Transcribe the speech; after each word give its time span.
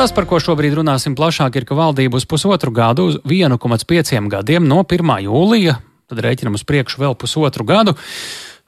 Tas, 0.00 0.14
par 0.16 0.24
ko 0.24 0.38
šobrīd 0.40 0.72
runāsim 0.78 1.12
plašāk, 1.12 1.58
ir, 1.60 1.64
ka 1.68 1.76
valdība 1.76 2.16
uz 2.16 2.24
pusotru 2.24 2.72
gadu, 2.72 3.04
uz 3.10 3.18
1,5 3.28 4.30
gadiem 4.32 4.64
no 4.64 4.78
1. 4.80 5.10
jūlija, 5.26 5.74
tad 6.08 6.22
rēķinam 6.24 6.56
uz 6.56 6.62
priekšu 6.64 7.02
vēl 7.02 7.16
pusotru 7.20 7.66
gadu, 7.68 7.92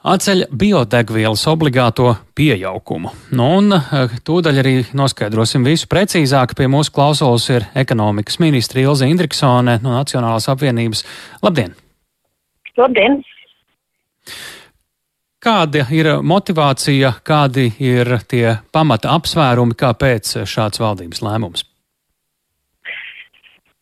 atceļ 0.04 0.42
biodegvielas 0.52 1.46
obligāto 1.48 2.10
pieaugumu. 2.36 3.14
Nu, 3.32 3.46
un 3.62 3.78
eh, 3.78 4.18
tūdaļ 4.28 4.60
arī 4.60 4.74
noskaidrosim 4.92 5.64
visu 5.64 5.88
precīzāk. 5.88 6.52
Pie 6.58 6.68
mūsu 6.68 6.92
klausulas 6.92 7.48
ir 7.48 7.64
ekonomikas 7.80 8.36
ministra 8.44 8.84
Ilze 8.84 9.08
Indriksone 9.08 9.78
no 9.80 9.96
Nacionālās 9.96 10.52
apvienības. 10.52 11.00
Labdien! 11.40 11.72
Labdien! 12.76 13.22
Kāda 15.42 15.80
ir 15.90 16.06
motivācija, 16.22 17.08
kādi 17.26 17.64
ir 17.82 18.06
tie 18.30 18.44
pamata 18.70 19.10
apsvērumi, 19.16 19.74
kāpēc 19.74 20.36
šāds 20.46 20.78
valdības 20.78 21.18
lēmums? 21.26 21.64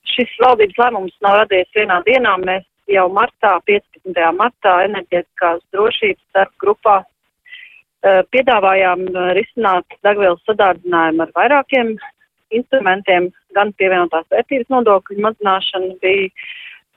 Šis 0.08 0.32
valdības 0.40 0.80
lēmums 0.80 1.18
nav 1.20 1.36
radies 1.42 1.68
vienā 1.76 1.98
dienā. 2.06 2.32
Mēs 2.48 2.64
jau 2.88 3.04
martā, 3.12 3.58
15. 3.68 4.24
martā, 4.38 4.72
enerģētiskās 4.86 5.60
drošības 5.76 6.22
starp 6.30 6.56
grupā 6.64 6.96
eh, 7.02 8.22
piedāvājām 8.32 9.04
eh, 9.10 9.28
risināt 9.36 10.00
degvielas 10.00 10.40
sadārdzinājumu 10.48 11.26
ar 11.26 11.36
vairākiem 11.36 11.92
instrumentiem, 12.56 13.28
gan 13.52 13.76
pievienotās 13.76 14.24
vērtības 14.32 14.72
nodokļu 14.72 15.20
mazināšana 15.28 15.92
bija 16.00 16.32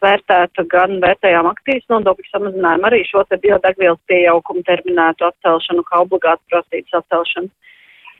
vērtēta, 0.03 0.65
gan 0.71 0.99
vērtējām 1.03 1.49
aktīvas 1.49 1.89
nodokļu 1.91 2.29
samazinājumu, 2.29 2.87
arī 2.89 3.01
šo 3.09 3.23
te 3.29 3.39
biodegvielas 3.43 4.01
pieaugumu 4.11 4.63
terminētu 4.67 5.27
atcelšanu, 5.29 5.85
kā 5.89 6.03
obligātu 6.05 6.43
prasības 6.51 7.01
atcelšanu. 7.01 7.51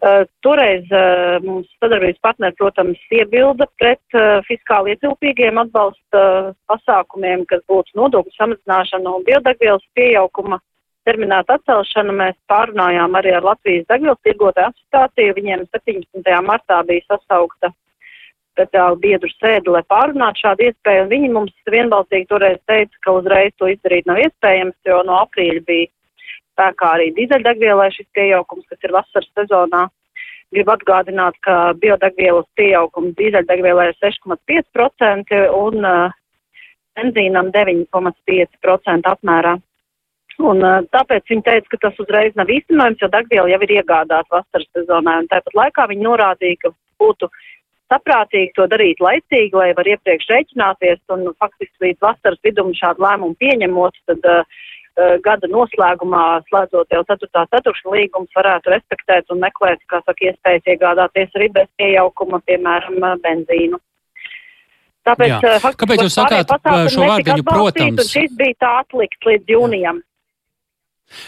Uh, 0.03 0.25
toreiz 0.43 0.89
uh, 0.91 1.37
mums 1.45 1.69
sadarbības 1.79 2.19
partneri, 2.25 2.57
protams, 2.59 3.03
iebilda 3.15 3.69
pret 3.79 4.17
uh, 4.17 4.41
fiskāli 4.49 4.97
ietilpīgiem 4.97 5.61
atbalsta 5.61 6.23
pasākumiem, 6.67 7.45
kas 7.47 7.63
būtu 7.71 7.95
nodokļu 8.01 8.35
samazināšana 8.35 9.13
un 9.15 9.23
biodegvielas 9.29 9.85
pieauguma 9.95 10.59
terminēta 11.07 11.55
atcelšana. 11.55 12.17
Mēs 12.19 12.35
pārunājām 12.51 13.15
arī 13.19 13.31
ar 13.37 13.47
Latvijas 13.47 13.87
degvielas 13.93 14.19
tirgotāju 14.27 14.73
asociāciju. 14.73 15.37
Viņiem 15.39 15.63
17. 15.71 16.35
martā 16.49 16.81
bija 16.89 17.07
sasaukta 17.07 17.71
speciāli 18.53 19.01
biedru 19.03 19.31
sēdi, 19.33 19.73
lai 19.73 19.81
pārunātu 19.89 20.45
šādu 20.45 20.67
iespēju, 20.69 21.03
un 21.05 21.11
viņi 21.11 21.33
mums 21.33 21.73
vienbalsīgi 21.73 22.29
toreiz 22.29 22.61
teica, 22.69 23.01
ka 23.05 23.17
uzreiz 23.17 23.53
to 23.57 23.69
izdarīt 23.71 24.07
nav 24.09 24.21
iespējams, 24.23 24.77
jo 24.87 25.01
no 25.07 25.19
aprīļa 25.25 25.65
bija 25.67 25.89
spēkā 26.53 26.93
arī 26.97 27.11
dīzeļdegvielai 27.17 27.89
šis 27.95 28.09
pieaugums, 28.13 28.65
kas 28.69 28.85
ir 28.85 28.95
vasaras 28.95 29.29
sezonā. 29.39 29.87
Gribu 30.53 30.75
atgādināt, 30.75 31.37
ka 31.41 31.73
biodegvielas 31.81 32.45
pieaugums 32.59 33.15
dīzeļdegvielai 33.17 33.87
ir 33.89 33.95
6,5% 34.05 35.39
un 35.57 35.87
uh, 35.89 36.17
benzīnam 36.97 37.49
9,5% 37.55 39.13
apmērā. 39.15 39.57
Un, 40.41 40.63
tāpēc 40.93 41.29
viņi 41.29 41.43
teica, 41.45 41.69
ka 41.69 41.79
tas 41.87 41.99
uzreiz 42.01 42.33
nav 42.37 42.49
īstenojams, 42.49 43.01
jo 43.01 43.09
degviela 43.13 43.51
jau 43.51 43.59
ir 43.65 43.73
iegādāta 43.75 44.33
vasaras 44.33 44.69
sezonā, 44.73 45.19
tāpat 45.29 45.57
laikā 45.59 45.85
viņi 45.91 46.07
norādīja, 46.07 46.59
ka 46.63 46.71
būtu 47.01 47.29
saprātīgi 47.93 48.53
to 48.57 48.67
darīt 48.71 49.01
laicīgi, 49.03 49.53
lai 49.55 49.71
var 49.77 49.87
iepriekš 49.93 50.29
rēķināties 50.31 51.01
un 51.13 51.29
faktiski 51.39 51.87
līdz 51.87 52.01
vasaras 52.03 52.41
vidum 52.45 52.73
šādu 52.77 53.05
lēmumu 53.05 53.37
pieņemot, 53.41 53.99
tad 54.09 54.29
uh, 54.29 54.61
gada 55.25 55.49
noslēgumā, 55.51 56.25
slēdzot 56.49 56.93
jau 56.93 57.03
4. 57.09 57.31
ceturkšņa 57.53 57.95
līgums, 57.95 58.33
varētu 58.37 58.73
respektēt 58.73 59.33
un 59.33 59.43
meklēt, 59.45 59.83
kā 59.91 60.01
saka, 60.03 60.29
iespējas 60.31 60.69
iegādāties 60.75 61.35
arī 61.37 61.49
bez 61.59 61.69
piejaukuma, 61.81 62.41
piemēram, 62.49 62.99
uh, 63.01 63.19
benzīnu. 63.23 63.81
Tāpēc, 65.03 65.35
Jā. 65.35 65.57
uh, 65.59 65.75
Kāpēc 65.77 66.05
jūs 66.05 66.15
sakāt 66.15 66.51
šo 66.93 67.05
vārdiņu, 67.09 67.45
protams? 67.47 68.09
Šis 68.09 68.33
bija 68.39 68.59
tā 68.63 68.73
atlikts 68.85 69.27
līdz 69.27 69.55
jūnijam. 69.55 69.99
Jā. 69.99 70.12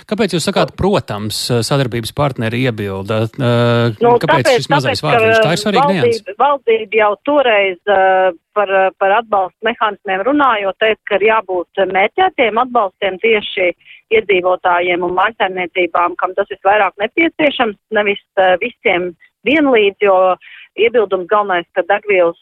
Kāpēc 0.09 0.35
jūs 0.35 0.45
sakāt, 0.47 0.73
protams, 0.79 1.39
sadarbības 1.65 2.13
partneri 2.17 2.63
iebilda? 2.65 3.25
Nu, 3.35 4.15
Kāpēc 4.21 4.45
tāpēc, 4.45 4.63
šis 4.63 4.71
mazais 4.71 5.03
vārds? 5.05 5.41
Tā 5.43 5.53
ir 5.55 5.61
svarīga 5.61 5.87
nianses. 5.91 6.33
Valdība 6.39 6.99
jau 7.01 7.11
toreiz 7.27 7.77
uh, 7.91 8.31
par, 8.57 8.71
par 9.01 9.17
atbalstu 9.19 9.67
mehānismiem 9.67 10.25
runājot, 10.27 10.79
teica, 10.81 11.01
ka 11.09 11.19
ir 11.19 11.27
jābūt 11.29 11.85
mērķētiem 11.91 12.61
atbalstiem 12.65 13.19
tieši 13.23 13.71
iedzīvotājiem 14.15 15.05
un 15.05 15.15
mājsaimniecībām, 15.17 16.17
kam 16.19 16.35
tas 16.37 16.49
visvairāk 16.53 16.97
nepieciešams, 17.01 17.79
nevis 17.97 18.21
uh, 18.39 18.55
visiem 18.61 19.13
vienlīdz, 19.45 20.01
jo 20.01 20.17
iebildums 20.81 21.29
galvenais, 21.31 21.67
ka 21.77 21.85
degvielas 21.87 22.39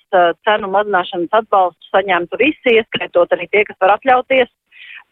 cenu 0.48 0.70
mazināšanas 0.74 1.36
atbalstu 1.42 1.90
saņemtu 1.92 2.40
visi, 2.42 2.78
ieskaitot 2.80 3.36
arī 3.36 3.50
tie, 3.52 3.66
kas 3.68 3.78
var 3.84 3.98
atļauties 3.98 4.50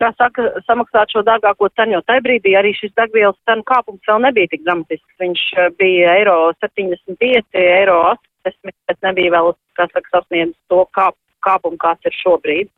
kā 0.02 0.10
saka, 0.18 0.50
samaksāt 0.66 1.14
šo 1.14 1.24
dārgāko 1.28 1.70
cenu, 1.76 1.98
jo 1.98 2.02
tajā 2.08 2.26
brīdī 2.26 2.56
arī 2.58 2.74
šis 2.78 2.94
degvielas 2.98 3.38
cenu 3.50 3.66
kāpums 3.70 4.10
vēl 4.10 4.26
nebija 4.26 4.52
tik 4.52 4.66
dramatisks. 4.66 5.16
Viņš 5.22 5.48
eh, 5.58 5.72
bija 5.80 6.18
eiro 6.20 6.38
75, 6.60 7.62
eiro 7.62 8.02
80, 8.46 8.78
bet 8.90 9.02
nebija 9.06 9.38
vēl, 9.38 9.56
kā 9.80 9.90
saka, 9.94 10.18
sasniedzis 10.18 10.60
to 10.72 10.86
kāp, 10.98 11.18
kāpumu, 11.46 11.80
kāds 11.82 12.10
ir 12.10 12.22
šobrīd. 12.24 12.72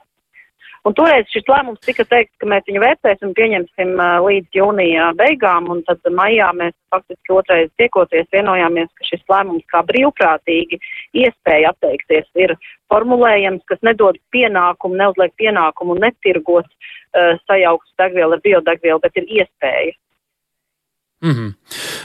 Un 0.83 0.91
toreiz 0.91 1.29
šis 1.31 1.45
lēmums 1.47 1.79
tika 1.85 2.03
teikts, 2.03 2.33
ka 2.43 2.47
mēs 2.51 2.65
viņu 2.67 2.81
vērtēsim, 2.83 3.29
pieņemsim 3.37 3.93
uh, 3.95 4.17
līdz 4.25 4.57
jūnija 4.57 5.05
beigām, 5.15 5.69
un 5.71 5.79
tad 5.87 6.03
maijā 6.11 6.49
mēs 6.59 6.75
faktiski 6.91 7.31
otrais 7.31 7.69
tiekoties 7.79 8.27
vienojāmies, 8.35 8.89
ka 8.99 9.07
šis 9.07 9.23
lēmums 9.31 9.63
kā 9.71 9.79
brīvprātīgi 9.87 10.81
iespēja 11.23 11.71
atteikties 11.71 12.27
ir 12.35 12.57
formulējams, 12.91 13.63
kas 13.71 13.79
nedod 13.87 14.19
pienākumu, 14.35 14.99
neuzliek 14.99 15.31
pienākumu 15.39 15.95
netirgot 16.03 16.67
uh, 16.67 16.91
sajauktu 17.47 17.91
degvielu 17.99 18.37
ar 18.37 18.41
biodegvielu, 18.43 18.99
bet 19.03 19.19
ir 19.21 19.27
iespēja. 19.41 19.93
Mm 21.23 21.31
-hmm. 21.31 21.53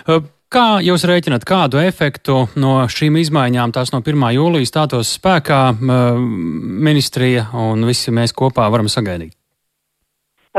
uh, 0.09 0.23
kā 0.49 0.67
jūs 0.83 1.05
rēķināt, 1.05 1.45
kādu 1.45 1.81
efektu 1.83 2.49
no 2.57 2.75
šīm 2.87 3.17
izmaiņām, 3.23 3.73
tās 3.73 3.93
no 3.93 4.01
1. 4.01 4.29
jūlijas 4.35 4.69
stātos 4.69 5.15
spēkā, 5.19 5.63
uh, 5.73 6.21
ministrija 6.89 7.49
un 7.53 7.85
visi 7.87 8.11
mēs 8.11 8.33
kopā 8.33 8.71
varam 8.71 8.89
sagaidīt? 8.89 9.38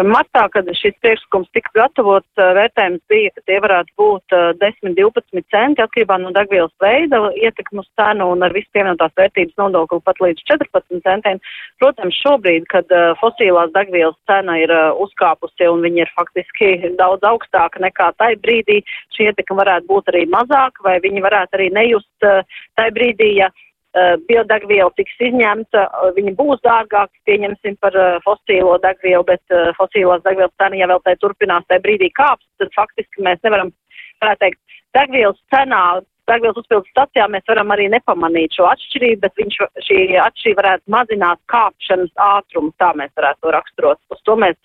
Martā, 0.05 0.45
kad 0.53 0.67
šis 0.77 0.95
priekšlikums 1.03 1.49
tika 1.55 1.71
gatavots, 1.75 2.27
vērtējums 2.37 3.01
bija, 3.11 3.31
ka 3.35 3.43
tie 3.49 3.59
varētu 3.63 3.95
būt 3.99 4.35
10-12 4.61 5.43
centi 5.51 5.83
atkarībā 5.83 6.17
no 6.21 6.31
degvielas 6.35 6.73
veida 6.83 7.21
ietekmu 7.35 7.83
cenu 7.97 8.29
un 8.33 8.45
ar 8.45 8.53
visu 8.55 8.69
pievienotās 8.75 9.15
vērtības 9.19 9.57
nodokli 9.61 10.01
pat 10.05 10.21
līdz 10.23 10.43
14 10.51 11.01
centiem. 11.05 11.41
Protams, 11.81 12.19
šobrīd, 12.23 12.67
kad 12.71 12.91
fosīlās 13.21 13.73
degvielas 13.75 14.17
cena 14.29 14.57
ir 14.61 14.73
uzkāpusi 15.05 15.69
un 15.71 15.85
viņa 15.87 16.05
ir 16.05 16.13
faktiski 16.17 16.73
daudz 16.99 17.25
augstāka 17.27 17.81
nekā 17.83 18.11
tai 18.21 18.35
brīdī, 18.43 18.81
šī 19.15 19.31
ietekme 19.31 19.59
varētu 19.63 19.89
būt 19.89 20.13
arī 20.13 20.25
mazāka 20.31 20.85
vai 20.85 20.99
viņi 21.03 21.25
varētu 21.25 21.59
arī 21.59 21.71
nejust 21.75 22.29
tai 22.77 22.89
brīdī, 22.95 23.33
ja 23.41 23.49
biodegviela 24.29 24.91
tiks 24.97 25.17
izņemta, 25.29 25.85
eh, 25.87 26.11
viņa 26.17 26.35
būs 26.37 26.61
dārgāka, 26.65 27.13
pieņemsim 27.29 27.77
par 27.83 27.95
uh, 27.97 28.19
fosīlo 28.25 28.77
degvielu, 28.83 29.25
bet 29.27 29.57
fosīlās 29.77 30.23
degvielas 30.25 30.55
cena, 30.61 30.79
ja 30.79 30.87
vēl 30.91 31.01
tai 31.05 31.15
turpinās 31.21 31.67
tajā 31.67 31.83
brīdī 31.85 32.11
kāps, 32.15 32.45
tad 32.61 32.71
faktiski 32.75 33.25
mēs 33.25 33.41
nevaram, 33.43 33.73
varētu 34.21 34.45
teikt, 34.45 34.59
degvielas 34.97 35.39
cenā, 35.53 35.83
degvielas 36.29 36.59
uzpildes 36.61 36.91
stacijā 36.93 37.27
mēs 37.31 37.45
varam 37.49 37.73
arī 37.73 37.87
nepamanīt 37.93 38.57
šo 38.57 38.67
atšķirību, 38.69 39.21
bet 39.25 39.41
viņš, 39.41 39.59
šī 39.87 39.99
atšķirība 40.25 40.61
varētu 40.61 40.95
mazināt 40.95 41.41
kāpšanas 41.53 42.11
ātrumu, 42.29 42.73
tā 42.81 42.91
mēs 42.99 43.13
varētu 43.17 43.45
to 43.45 43.53
raksturot. 43.55 44.01
Uz 44.13 44.21
to 44.27 44.37
mēs 44.39 44.57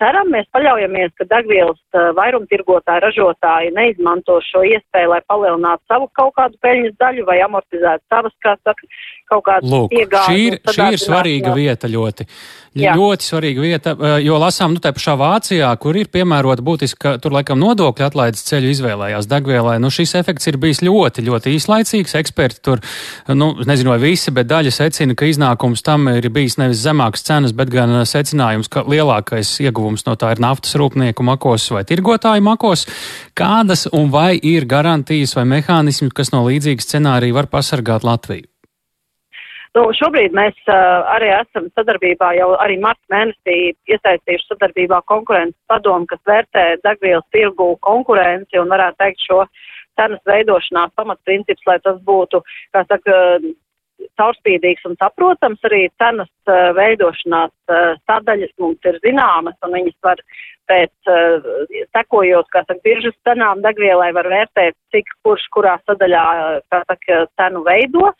ceram, 0.00 0.30
mēs 0.32 0.46
paļaujamies, 0.54 1.12
ka 1.18 1.26
degvielas 1.28 1.80
uh, 1.92 2.08
vairumtirgotāji, 2.16 3.02
ražotāji 3.04 3.74
neizmanto 3.76 4.38
šo 4.46 4.62
iespēju, 4.64 5.10
lai 5.12 5.20
palielinātu 5.28 5.84
savu 5.90 6.08
kaut 6.16 6.32
kādu 6.38 6.56
peļņas 6.64 6.96
daļu 7.02 7.26
vai 7.28 7.36
amortizētu 7.44 8.04
savas, 8.08 8.36
kā 8.44 8.54
saka, 8.64 8.88
kaut 9.28 9.44
kādas 9.44 9.68
Lūk, 9.68 9.92
iegādes. 9.92 10.30
Šī 10.30 10.46
ir, 10.46 10.58
šī 10.72 10.88
ir 10.94 11.02
svarīga 11.02 11.52
vieta 11.56 11.90
ļoti. 11.92 12.28
Jā. 12.78 12.92
Ļoti 12.94 13.26
svarīga 13.26 13.62
vieta, 13.64 13.92
jo 14.22 14.36
lasām, 14.38 14.74
nu, 14.76 14.80
tā 14.82 14.92
pašā 14.94 15.16
Vācijā, 15.18 15.70
kur 15.82 15.96
ir 15.98 16.10
piemērota 16.12 16.62
būtiska, 16.62 17.14
tur 17.22 17.34
laikam 17.34 17.58
nodokļu 17.58 18.04
atlaides 18.06 18.44
ceļu 18.46 18.70
izvēlējās 18.70 19.26
degvielai. 19.30 19.78
Nu, 19.82 19.90
šis 19.90 20.14
efekts 20.20 20.46
ir 20.50 20.60
bijis 20.62 20.82
ļoti, 20.86 21.24
ļoti 21.26 21.54
īslaicīgs. 21.56 22.14
Eksperti 22.20 22.62
tur, 22.68 22.82
nu, 23.32 23.50
nezinu, 23.66 23.92
vai 23.94 23.98
visi, 24.04 24.30
bet 24.36 24.50
daļa 24.52 24.74
secina, 24.74 25.16
ka 25.18 25.26
iznākums 25.26 25.82
tam 25.86 26.06
ir 26.12 26.28
bijis 26.34 26.58
nevis 26.60 26.84
zemāks 26.84 27.26
cenas, 27.26 27.56
bet 27.56 27.72
gan 27.72 27.96
secinājums, 28.06 28.70
ka 28.70 28.84
lielākais 28.86 29.57
ieguvums 29.62 30.06
no 30.06 30.16
tā 30.18 30.34
ir 30.34 30.42
naftas 30.44 30.76
rūpnieku 30.78 31.24
makos 31.26 31.70
vai 31.74 31.84
tirgotāju 31.88 32.44
makos. 32.44 32.86
Kādas 33.38 33.86
un 33.92 34.12
vai 34.14 34.36
ir 34.36 34.68
garantijas 34.68 35.34
vai 35.38 35.46
mehānismi, 35.56 36.12
kas 36.14 36.32
no 36.34 36.44
līdzīga 36.46 36.84
scenārija 36.84 37.36
var 37.36 37.50
pasargāt 37.52 38.06
Latviju? 38.06 38.48
Nu, 39.76 39.84
šobrīd 39.94 40.32
mēs 40.34 40.56
uh, 40.66 41.04
arī 41.12 41.28
esam 41.36 41.68
sadarbībā 41.76 42.32
jau 42.38 42.48
arī 42.58 42.78
marta 42.82 43.04
mēnesī 43.12 43.74
iesaistījuši 43.92 44.48
sadarbībā 44.48 45.02
konkurences 45.10 45.60
padomu, 45.70 46.08
kas 46.08 46.22
vērtē 46.26 46.64
degvielas 46.86 47.26
tirgu 47.34 47.74
konkurenci 47.84 48.58
un 48.58 48.72
varētu 48.72 48.98
teikt 49.02 49.26
šo 49.28 49.44
cenas 49.98 50.22
veidošanās 50.30 50.94
pamatprincips, 50.98 51.66
lai 51.68 51.78
tas 51.84 52.00
būtu, 52.06 52.40
kā 52.74 52.84
saka, 52.88 53.18
caurspīdīgs 54.18 54.86
un 54.88 54.96
saprotams, 55.00 55.60
arī 55.66 55.86
cenas 56.00 56.30
uh, 56.50 56.70
veidošanās 56.78 57.52
uh, 57.72 57.98
sadaļas 58.10 58.54
mums 58.62 58.88
ir 58.88 58.98
zināmas, 59.04 59.58
un 59.66 59.76
viņas 59.76 59.98
var 60.06 60.22
pēc 60.70 61.10
uh, 61.10 61.50
sekojot, 61.96 62.48
kā 62.54 62.64
saka, 62.66 62.80
biržas 62.86 63.16
cenām 63.26 63.62
degvielai 63.64 64.10
var 64.16 64.28
vērtēt, 64.30 64.76
cik 64.94 65.14
kurš 65.26 65.46
kurā 65.54 65.78
sadaļā, 65.86 66.24
kā 66.72 66.82
saka, 66.86 67.22
cenu 67.40 67.64
veido. 67.66 68.12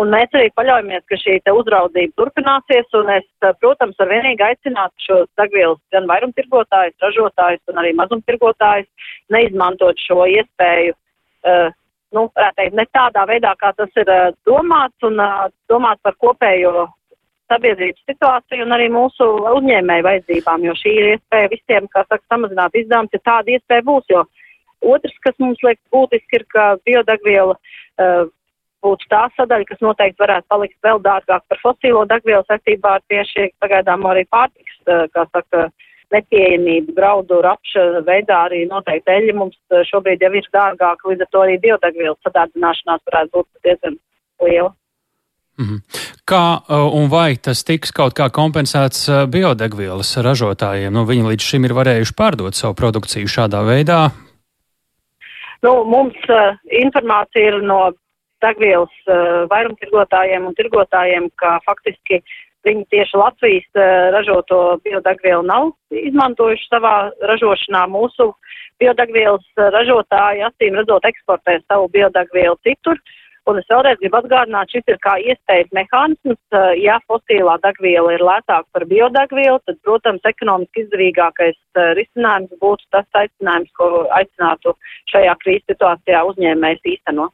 Un 0.00 0.08
mēs 0.08 0.32
arī 0.32 0.48
paļaujamies, 0.56 1.02
ka 1.10 1.18
šī 1.20 1.34
uzraudzība 1.50 2.14
turpināsies, 2.16 2.86
un 2.96 3.10
es, 3.18 3.26
protams, 3.60 3.98
ar 4.00 4.08
vienīgi 4.08 4.46
aicinātu 4.46 5.04
šos 5.04 5.26
degvielas 5.36 5.80
gan 5.92 6.06
vairumtirgotājus, 6.08 6.96
ražotājus 7.02 7.60
un 7.68 7.82
arī 7.82 7.90
mazumtirgotājus 7.98 8.88
neizmantot 9.34 10.00
šo 10.00 10.24
iespēju 10.30 10.94
uh, 10.94 11.74
nu, 12.16 12.26
teikt, 12.36 12.74
ne 12.78 12.86
tādā 12.94 13.26
veidā, 13.30 13.54
kā 13.60 13.72
tas 13.76 14.00
ir 14.00 14.08
uh, 14.10 14.30
domāts, 14.48 14.96
un 15.06 15.20
uh, 15.22 15.46
domāt 15.70 16.00
par 16.02 16.16
kopējo 16.22 16.88
sabiedrības 17.50 18.02
situāciju 18.06 18.66
un 18.66 18.74
arī 18.76 18.88
mūsu 18.94 19.26
uzņēmēju 19.58 20.06
vajadzībām, 20.06 20.66
jo 20.68 20.74
šī 20.78 20.92
ir 20.98 21.08
iespēja 21.14 21.50
visiem, 21.54 21.88
kā 21.90 22.04
saka, 22.06 22.22
samazināt 22.30 22.76
izdevumus, 22.78 23.14
ja 23.16 23.22
tāda 23.26 23.56
iespēja 23.56 23.86
būs, 23.88 24.06
jo 24.12 24.24
otrs, 24.94 25.16
kas 25.24 25.38
mums 25.42 25.62
liekas 25.66 25.82
būtiski, 25.94 26.40
ir, 26.40 26.46
ka 26.54 26.66
biodegviela 26.86 27.56
uh, 27.56 28.30
būtu 28.84 29.10
tā 29.12 29.26
sadaļa, 29.36 29.68
kas 29.68 29.82
noteikti 29.84 30.22
varētu 30.22 30.48
palikt 30.48 30.78
vēl 30.86 31.02
dārgāk 31.04 31.44
par 31.50 31.62
fosīlo 31.62 32.06
degvielu 32.08 32.46
saistībā 32.48 32.96
ar 32.98 33.06
tieši 33.12 33.50
pagaidām 33.60 34.06
arī 34.08 34.24
pārtiks, 34.30 34.78
uh, 34.86 35.06
kā 35.14 35.26
saka, 35.34 35.66
uh, 35.66 35.89
nepieejamību 36.14 36.94
graudu 36.96 37.40
rapša 37.44 38.02
veidā 38.06 38.44
arī 38.48 38.64
noteikti 38.70 39.14
eļļa 39.14 39.36
mums 39.38 39.56
eh, 39.70 39.84
šobrīd 39.90 40.22
jau 40.24 40.32
ir 40.34 40.50
dārgāka, 40.54 41.08
līdz 41.10 41.26
ar 41.26 41.32
to 41.32 41.42
arī 41.44 41.56
biodegvielas 41.62 42.20
sadārdzināšanās 42.26 43.06
varētu 43.08 43.34
būt 43.38 43.48
diezgan 43.66 43.98
liela. 44.42 44.72
-hmm. 45.60 45.78
Kā 46.30 46.44
eh, 46.58 46.88
un 46.98 47.08
vai 47.12 47.36
tas 47.36 47.64
tiks 47.64 47.92
kaut 47.92 48.16
kā 48.18 48.30
kompensēts 48.40 49.08
eh, 49.08 49.22
biodegvielas 49.26 50.16
ražotājiem? 50.16 50.92
Nu, 50.92 51.06
viņi 51.08 51.30
līdz 51.30 51.48
šim 51.52 51.68
ir 51.68 51.76
varējuši 51.78 52.16
pārdot 52.16 52.54
savu 52.58 52.74
produkciju 52.74 53.28
šādā 53.28 53.62
veidā. 53.66 54.10
Nu, 55.62 55.84
mums 55.84 56.16
uh, 56.32 56.56
informācija 56.72 57.50
ir 57.50 57.58
no 57.60 57.90
degvielas 58.40 58.94
uh, 59.04 59.44
vairumtirgotājiem 59.52 60.46
un 60.48 60.54
tirgotājiem, 60.56 61.26
ka 61.36 61.58
faktiski 61.66 62.16
uh, 62.16 62.38
Viņi 62.68 62.84
tieši 62.92 63.16
Latvijas 63.16 63.68
uh, 63.72 64.10
ražoto 64.12 64.58
biodegvielu 64.84 65.44
nav 65.48 65.70
izmantojuši 65.96 66.68
savā 66.68 66.96
ražošanā. 67.30 67.86
Mūsu 67.88 68.30
biodegvielas 68.82 69.46
uh, 69.56 69.70
ražotāji 69.72 70.44
acīm 70.44 70.76
redzot 70.76 71.08
eksportē 71.08 71.56
savu 71.64 71.88
biodegvielu 71.94 72.58
citur. 72.66 73.00
Un 73.48 73.56
es 73.56 73.64
vēlreiz 73.72 73.96
gribu 74.02 74.18
atgādināt, 74.18 74.68
šis 74.68 74.92
ir 74.92 74.98
kā 75.00 75.16
iespējas 75.24 75.72
mehānisms. 75.72 76.40
Uh, 76.52 76.74
ja 76.76 76.98
fosilā 77.08 77.56
degviela 77.64 78.12
ir 78.18 78.26
lētāka 78.28 78.68
par 78.76 78.84
biodegvielu, 78.92 79.56
tad, 79.64 79.80
protams, 79.88 80.28
ekonomiski 80.28 80.84
izdevīgākais 80.84 81.58
risinājums 81.96 82.60
būtu 82.60 82.84
tas 82.92 83.08
aicinājums, 83.24 83.72
ko 83.80 84.04
aicinātu 84.20 84.76
šajā 85.14 85.36
krīzes 85.40 85.72
situācijā 85.72 86.26
uzņēmējs 86.28 86.92
īstenot. 86.92 87.32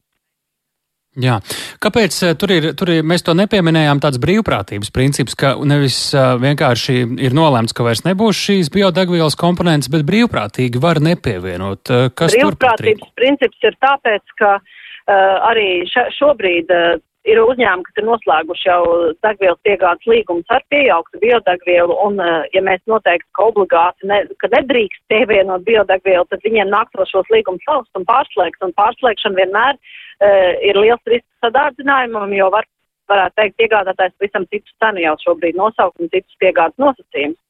Jā. 1.17 1.39
Kāpēc 1.81 2.15
eh, 2.27 2.33
tur 2.37 2.53
ir, 2.53 2.69
tur 2.77 2.91
ir, 2.93 3.05
mēs 3.07 3.25
to 3.25 3.33
nepieminējām, 3.37 4.01
tāds 4.03 4.19
brīvprātības 4.21 4.91
princips, 4.93 5.33
ka 5.37 5.55
nevis 5.65 5.97
uh, 6.13 6.35
vienkārši 6.41 6.97
ir 7.25 7.35
nolēmts, 7.37 7.73
ka 7.73 7.85
vairs 7.87 8.03
nebūs 8.05 8.37
šīs 8.37 8.69
biodegvielas 8.73 9.37
komponentes, 9.39 9.89
bet 9.93 10.05
brīvprātīgi 10.07 10.81
var 10.83 11.01
nepievienot. 11.03 11.89
Uh, 11.89 12.09
kas 12.13 12.37
brīvprātības 12.37 13.13
princips 13.17 13.65
ir 13.65 13.77
tāpēc, 13.81 14.37
ka 14.37 14.53
uh, 14.59 15.49
arī 15.49 15.87
ša, 15.89 16.07
šobrīd 16.19 16.73
uh, 16.73 16.99
ir 17.27 17.41
uzņēmumi, 17.43 17.85
kas 17.87 17.99
ir 17.99 18.05
noslēguši 18.07 18.67
jau 18.69 18.81
degvielas 19.25 19.59
piegādes 19.67 20.09
līgumus 20.09 20.53
ar 20.53 20.63
pieaugtu 20.71 21.21
biodegvielu, 21.21 21.97
un, 22.05 22.21
ja 22.53 22.63
mēs 22.63 22.81
noteikti, 22.89 23.27
ka 23.37 23.47
obligāti, 23.51 24.07
ne, 24.09 24.21
ka 24.41 24.49
nedrīkst 24.53 25.03
pievienot 25.11 25.65
biodegvielu, 25.67 26.27
tad 26.31 26.45
viņiem 26.47 26.71
nāktos 26.71 27.11
šos 27.13 27.27
līgumus 27.33 27.65
savus 27.67 27.99
un 27.99 28.07
pārslēgt, 28.07 28.63
un 28.63 28.75
pārslēgšana 28.77 29.41
vienmēr 29.41 29.75
uh, 29.75 30.53
ir 30.69 30.79
liels 30.79 31.11
risks 31.11 31.45
sadārdzinājumam, 31.45 32.31
jo 32.37 32.51
var, 32.53 32.69
varētu 33.11 33.39
teikt, 33.41 33.59
piegādātājs 33.63 34.15
visam 34.23 34.47
citu 34.51 34.71
cenu 34.79 35.03
jau 35.03 35.17
šobrīd 35.25 35.59
nosaukt 35.59 35.99
un 35.99 36.13
citus 36.13 36.39
piegādes 36.43 36.79
nosacījumus. 36.81 37.41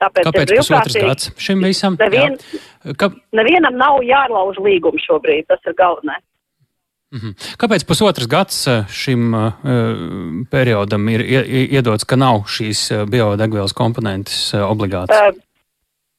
Tāpēc 0.00 0.30
Kāpēc 0.30 0.50
pusotrs 0.56 0.96
gads 0.96 1.26
šim 1.36 1.60
visam? 1.60 1.96
Nevien, 2.00 2.38
Ka... 2.96 3.10
Nevienam 3.36 3.76
nav 3.76 4.00
jālauž 4.00 4.56
līgums 4.64 5.04
šobrīd, 5.04 5.44
tas 5.50 5.60
ir 5.68 5.76
galvenais. 5.76 6.24
-hmm. 7.18 7.32
Kāpēc 7.58 7.84
pusotrs 7.86 8.28
gads 8.30 8.66
eh, 8.68 8.84
šim 8.88 9.34
uh, 9.34 9.52
periodam 10.50 11.08
ir 11.08 11.20
iedots, 11.76 12.06
ka 12.06 12.16
nav 12.16 12.46
šīs 12.46 13.06
biodegvielas 13.10 13.74
komponentes 13.74 14.54
obligātas? 14.54 15.16
Uh, 15.16 15.34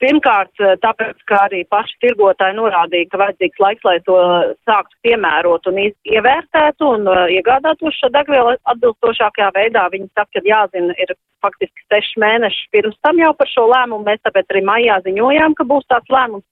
pirmkārt, 0.02 0.52
tāpēc, 0.82 1.18
ka 1.30 1.46
arī 1.48 1.64
paši 1.70 1.98
tirgotāji 2.02 2.58
norādīja, 2.58 3.10
ka 3.12 3.22
vajadzīgs 3.22 3.62
laiks, 3.64 3.84
lai 3.86 3.98
to 4.08 4.18
sāktu 4.68 4.98
piemērot 5.06 5.68
un 5.70 5.78
ievērtētu 5.86 6.90
un 6.96 7.06
iegādātos 7.38 8.00
šo 8.00 8.10
degvielu 8.10 8.56
atbilstošākajā 8.74 9.52
veidā. 9.58 9.88
Viņi 9.94 10.10
saka, 10.18 10.40
ka 10.40 10.42
jāzina, 10.46 10.96
ir 10.98 11.14
faktiski 11.46 11.86
seši 11.94 12.22
mēneši 12.22 12.70
pirms 12.74 12.98
tam 13.06 13.22
jau 13.22 13.34
par 13.38 13.50
šo 13.54 13.68
lēmumu. 13.70 14.08
Mēs 14.10 14.24
tāpēc 14.26 14.50
arī 14.50 14.66
maijā 14.66 14.98
ziņojām, 15.06 15.56
ka 15.58 15.70
būs 15.70 15.86
tāds 15.92 16.10
lēmums 16.10 16.48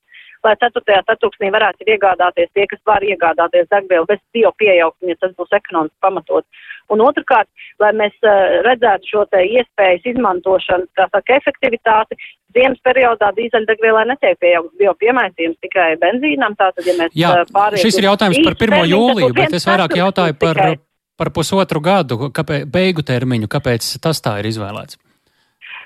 lai 0.45 0.55
4. 0.61 0.99
ceturksnī 1.09 1.51
varētu 1.53 1.87
iegādāties 1.87 2.49
tie, 2.53 2.65
kas 2.71 2.81
var 2.87 3.03
iegādāties 3.05 3.69
degvielu 3.71 4.07
bez 4.09 4.21
bio 4.33 4.51
pieauguma, 4.59 5.11
ja 5.11 5.19
tas 5.19 5.33
būs 5.37 5.55
ekonomiski 5.59 5.97
pamatot. 6.05 6.45
Un 6.89 7.03
otrkārt, 7.05 7.49
lai 7.81 7.91
mēs 7.97 8.15
uh, 8.25 8.59
redzētu 8.65 9.11
šo 9.11 9.25
te 9.29 9.43
iespējas 9.45 10.07
izmantošanu, 10.13 10.87
kā 10.97 11.05
saka, 11.11 11.37
efektivitāti, 11.37 12.17
ziemas 12.55 12.79
periodā 12.85 13.29
dīzeļdegvielai 13.37 14.07
netiek 14.09 14.39
pieaugts 14.41 14.79
bio 14.79 14.95
piemaisījums 15.01 15.59
tikai 15.65 15.91
benzīnam, 16.01 16.57
tātad, 16.59 16.87
ja 16.87 16.95
mēs 17.01 17.13
Jā, 17.17 17.33
uh, 17.43 17.51
pārējām. 17.53 17.83
Šis 17.83 17.99
ir 17.99 18.09
jautājums 18.09 18.41
par 18.47 18.57
1. 18.57 18.79
jūliju, 18.93 19.35
bet 19.37 19.59
es 19.59 19.67
vairāk 19.69 19.99
jautāju 19.99 20.39
par, 20.41 20.63
par 21.19 21.33
pusotru 21.35 21.83
gadu, 21.83 22.31
kāpēc, 22.33 22.65
beigu 22.73 23.05
termiņu, 23.05 23.51
kāpēc 23.51 23.93
tas 24.01 24.23
tā 24.25 24.39
ir 24.41 24.49
izvēlēts. 24.53 24.97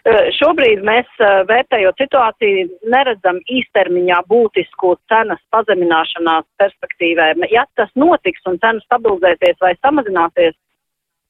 Šobrīd 0.04 0.82
mēs, 0.84 1.08
vērtējot 1.48 2.02
situāciju, 2.02 2.66
neredzam 2.92 3.38
īstermiņā 3.48 4.18
būtisku 4.28 4.98
cenas 5.08 5.40
pazemināšanās 5.56 6.44
perspektīvē. 6.60 7.30
Ja 7.54 7.64
tas 7.80 7.88
notiks 7.96 8.44
un 8.52 8.60
cenas 8.60 8.84
stabilizēsies 8.90 9.62
vai 9.64 9.72
samazināsies 9.80 10.58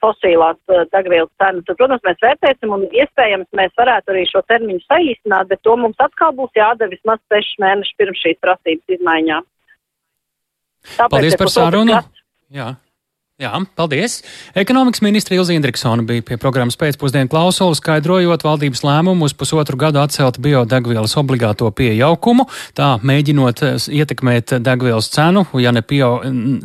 fosīlās 0.02 0.58
degvielas 0.92 1.30
cenas, 1.38 1.64
tad, 1.68 1.78
protams, 1.78 2.02
mēs 2.08 2.20
vērtēsim 2.26 2.74
un 2.76 2.88
iespējams 2.90 3.48
mēs 3.56 3.78
varētu 3.78 4.16
arī 4.16 4.26
šo 4.32 4.42
termiņu 4.50 4.82
saīsināt, 4.88 5.52
bet 5.54 5.62
to 5.64 5.78
mums 5.80 6.02
atkal 6.04 6.34
būs 6.36 6.52
jādara 6.58 6.92
vismaz 6.92 7.22
sešas 7.32 7.62
mēnešus 7.64 8.00
pirms 8.02 8.24
šīs 8.26 8.42
prasības 8.44 8.98
izmaiņām. 8.98 9.46
Tāpēc 10.98 11.14
Paldies 11.14 11.38
par 11.40 11.54
sarunu. 11.54 12.02
Jā. 12.54 12.74
Jā, 13.44 13.58
paldies! 13.76 14.22
Ekonomikas 14.56 15.02
ministra 15.04 15.36
Ilza 15.36 15.52
Indriksona 15.52 16.06
bija 16.08 16.24
pie 16.24 16.38
programmas 16.40 16.78
pēcpusdienu 16.80 17.28
klausula, 17.28 17.76
skaidrojot 17.76 18.46
valdības 18.46 18.86
lēmumu 18.86 19.28
uz 19.28 19.34
pusotru 19.36 19.76
gadu 19.82 20.00
atcelt 20.00 20.40
biodegvielas 20.40 21.18
obligāto 21.20 21.68
pieaugumu, 21.76 22.46
tā 22.78 22.94
mēģinot 23.04 23.64
eh, 23.68 23.76
ietekmēt 24.00 24.56
degvielas 24.64 25.12
cenu, 25.12 25.44
ja 25.60 25.74
ne 25.76 25.84
pieau, 25.84 26.22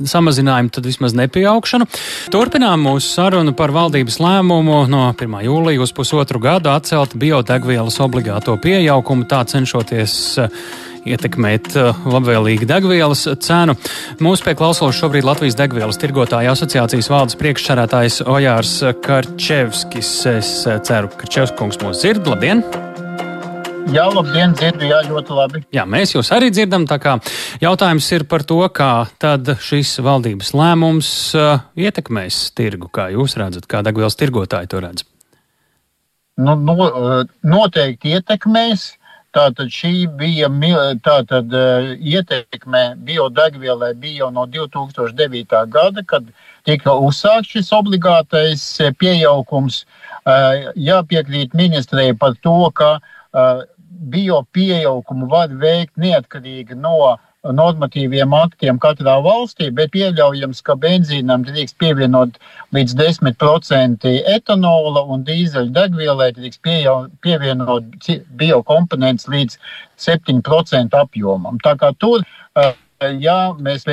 samazinājumu, 0.06 0.70
tad 0.76 0.86
vismaz 0.86 1.18
nepieaugšanu. 1.18 1.88
Turpinām 2.30 2.86
mūsu 2.86 3.10
sarunu 3.10 3.56
par 3.58 3.74
valdības 3.74 4.20
lēmumu 4.22 4.84
no 4.92 5.08
1. 5.10 5.40
jūlija 5.48 5.82
uz 5.82 5.94
pusotru 5.96 6.38
gadu 6.44 6.70
atcelt 6.70 7.18
biodegvielas 7.18 7.98
obligāto 8.06 8.54
pieaugumu, 8.62 9.26
tā 9.26 9.42
cenšoties 9.50 10.20
uh, 10.44 10.62
ietekmēt 11.06 11.70
uh, 11.76 12.02
labvēlīgi 12.08 12.66
degvielas 12.68 13.26
cenu. 13.44 13.76
Mūsu 14.24 14.46
pie 14.46 14.56
klausulas 14.58 14.98
šobrīd 14.98 15.26
Latvijas 15.28 15.58
degvielas 15.58 16.00
tirgotāja 16.00 16.56
asociācijas 16.56 17.10
valdes 17.12 17.38
priekšsarētājs 17.38 18.22
Ojārs 18.26 18.74
Karčevskis. 19.04 20.12
Es 20.32 20.52
uh, 20.66 20.80
ceru, 20.82 21.12
ka 21.14 21.30
Čevskungs 21.30 21.82
mūs 21.84 22.02
dzird. 22.02 22.26
Labdien! 22.28 22.64
Jā, 23.88 24.04
labdien, 24.12 24.52
dzirdu, 24.52 24.84
jā, 24.84 24.98
ļoti 25.08 25.32
labi. 25.32 25.60
Jā, 25.72 25.86
mēs 25.88 26.12
jūs 26.12 26.28
arī 26.36 26.50
dzirdam. 26.52 26.84
Jautājums 27.62 28.08
ir 28.12 28.26
par 28.28 28.44
to, 28.44 28.58
kā 28.74 29.06
tad 29.22 29.48
šis 29.64 29.94
valdības 30.04 30.52
lēmums 30.52 31.12
uh, 31.38 31.62
ietekmēs 31.72 32.50
tirgu, 32.58 32.90
kā 32.92 33.08
jūs 33.14 33.38
redzat, 33.40 33.64
kā 33.70 33.80
degvielas 33.86 34.18
tirgotāji 34.20 34.68
to 34.74 34.82
redz. 34.84 35.06
Nu, 36.38 36.54
no, 36.60 36.74
noteikti 37.48 38.12
ietekmēs. 38.18 38.97
Tātad 39.36 39.68
šī 39.68 40.06
bija 40.18 40.48
tātad, 41.04 41.52
uh, 41.52 41.90
ietekme 42.00 42.96
biodegvielai 43.04 43.92
bija 43.94 44.30
no 44.32 44.46
2009. 44.46 45.66
gada, 45.68 46.02
kad 46.02 46.30
tika 46.64 46.92
uzsākts 46.92 47.52
šis 47.52 47.72
obligātais 47.72 48.64
e, 48.80 48.92
pieaugums. 48.92 49.84
Uh, 50.24 50.72
jāpiekrīt 50.76 51.54
ministrei 51.54 52.14
par 52.16 52.34
to, 52.42 52.70
ka 52.74 52.98
bio 54.12 54.42
pieaugumu 54.52 55.28
var 55.28 55.52
veikt 55.52 55.96
neatkarīgi 56.00 56.76
no 56.78 57.16
normatīviem 57.56 58.34
aktiem 58.36 58.78
katrā 58.82 59.18
valstī, 59.24 59.70
bet 59.74 59.92
pieļaujams, 59.94 60.62
ka 60.66 60.76
benzīnam 60.80 61.44
drīkst 61.46 61.78
pievienot 61.80 62.40
līdz 62.76 62.96
10% 62.98 64.08
etanola 64.34 65.04
un 65.04 65.24
dīzeļu 65.28 65.72
degvielai 65.76 66.32
drīkst 66.36 66.62
pievienot 67.24 68.10
biokomponents 68.40 69.28
līdz 69.28 69.56
7% 70.08 71.00
apjomam. 71.00 71.58
Tā 71.64 71.76
kā 71.80 71.94
tur 71.98 72.26
ja 73.20 73.38
mēs 73.58 73.84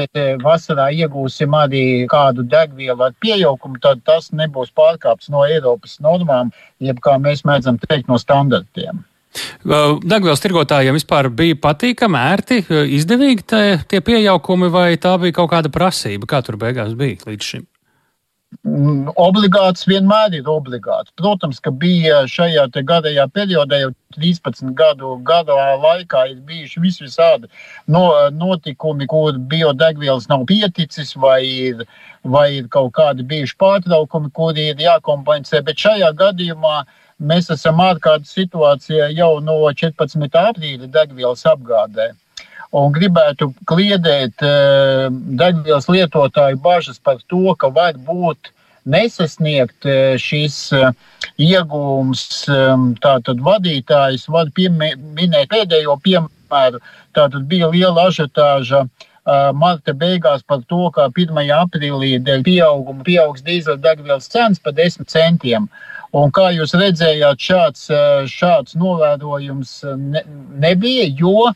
vasarā 0.43 0.89
iegūsim 0.93 1.53
arī 1.53 2.05
kādu 2.09 2.43
degvielu 2.43 3.03
ar 3.07 3.13
pieaugumu, 3.21 3.79
tad 3.81 4.01
tas 4.05 4.31
nebūs 4.31 4.71
pārkāps 4.75 5.29
no 5.29 5.45
Eiropas 5.45 5.99
normām, 6.01 6.51
jeb 6.79 6.99
kā 6.99 7.17
mēs 7.21 7.45
mēdzam 7.45 7.77
teikt, 7.87 8.07
no 8.07 8.17
standartiem. 8.17 9.03
Degvielas 9.65 10.43
tirgotājiem 10.43 10.95
vispār 10.95 11.29
bija 11.33 11.59
patīkami, 11.67 12.19
ērti, 12.33 12.59
izdevīgi 12.97 13.47
tie, 13.51 13.63
tie 13.89 14.01
pieaugumi, 14.05 14.71
vai 14.71 14.89
tā 15.01 15.15
bija 15.21 15.41
kaut 15.41 15.51
kāda 15.55 15.71
prasība? 15.73 16.29
Kā 16.29 16.43
tur 16.45 16.59
beigās 16.61 16.95
bija 16.97 17.25
līdz 17.27 17.53
šim? 17.53 17.65
Mm, 18.63 19.09
obligāts 19.19 19.85
vienmēr 19.89 20.37
ir 20.37 20.47
obligāts. 20.49 21.11
Protams, 21.19 21.59
ka 21.59 21.73
bija 21.75 22.21
šajā 22.29 22.67
garajā 22.87 23.25
periodā, 23.33 23.81
jau 23.81 23.91
13 24.15 24.71
gadu 24.77 25.15
garā 25.27 25.75
laikā, 25.81 26.25
ir 26.31 26.39
bijuši 26.47 26.83
visvisādi 26.83 27.49
no, 27.91 28.05
notikumi, 28.31 29.07
kur 29.11 29.35
biodegvielas 29.51 30.29
nav 30.31 30.45
pieticis, 30.49 31.15
vai 31.19 31.41
ir, 31.45 31.83
vai 32.23 32.47
ir 32.61 32.69
kaut 32.71 32.93
kādi 32.95 33.27
bijuši 33.27 33.57
pārtraukumi, 33.59 34.31
kuri 34.31 34.69
ir 34.71 34.85
jākompensē. 34.87 35.61
Bet 35.65 35.81
šajā 35.81 36.13
gadījumā 36.21 36.77
uh, 36.83 37.01
Mēs 37.23 37.47
esam 37.53 37.79
ārkārtas 37.79 38.33
situācijā 38.35 39.07
jau 39.15 39.39
no 39.39 39.55
14. 39.71 40.27
aprīļa 40.35 40.89
degvielas 40.91 41.45
apgādē. 41.47 42.09
Un 42.75 42.91
gribētu 42.91 43.53
kliedēt 43.69 44.43
uh, 44.43 45.07
degvielas 45.39 45.87
lietotāju 45.87 46.59
bažas 46.59 46.99
par 46.99 47.21
to, 47.31 47.55
ka 47.55 47.69
var 47.71 47.95
būt 47.95 48.51
nesasniegt 48.83 49.87
uh, 49.87 50.17
šīs 50.19 50.57
uh, 50.75 50.91
iegūmus. 51.39 52.25
Um, 52.51 52.91
tātad 52.99 53.39
vadītājs 53.39 54.27
var 54.27 54.51
pieminēt 54.51 55.53
pēdējo 55.55 55.95
piemēru. 56.03 56.83
Tātad 57.15 57.47
bija 57.47 57.71
liela 57.71 58.09
ažiotāža 58.09 58.83
marta 59.53 59.93
beigās 59.93 60.43
par 60.45 60.61
to, 60.69 60.89
ka 60.93 61.09
1. 61.09 61.33
aprīlī 61.57 62.15
dēļ 62.21 62.45
pieauguma 62.45 63.03
pieaugs 63.03 63.43
dīzeļdegvielas 63.45 64.29
cenas 64.29 64.61
par 64.61 64.75
10 64.77 65.09
centiem. 65.09 65.69
Un 66.15 66.31
kā 66.31 66.47
jūs 66.55 66.71
redzējāt, 66.77 67.41
šāds, 67.43 67.89
šāds 68.31 68.77
novērojums 68.79 69.71
ne, 69.99 70.21
nebija, 70.63 71.09
jo 71.11 71.49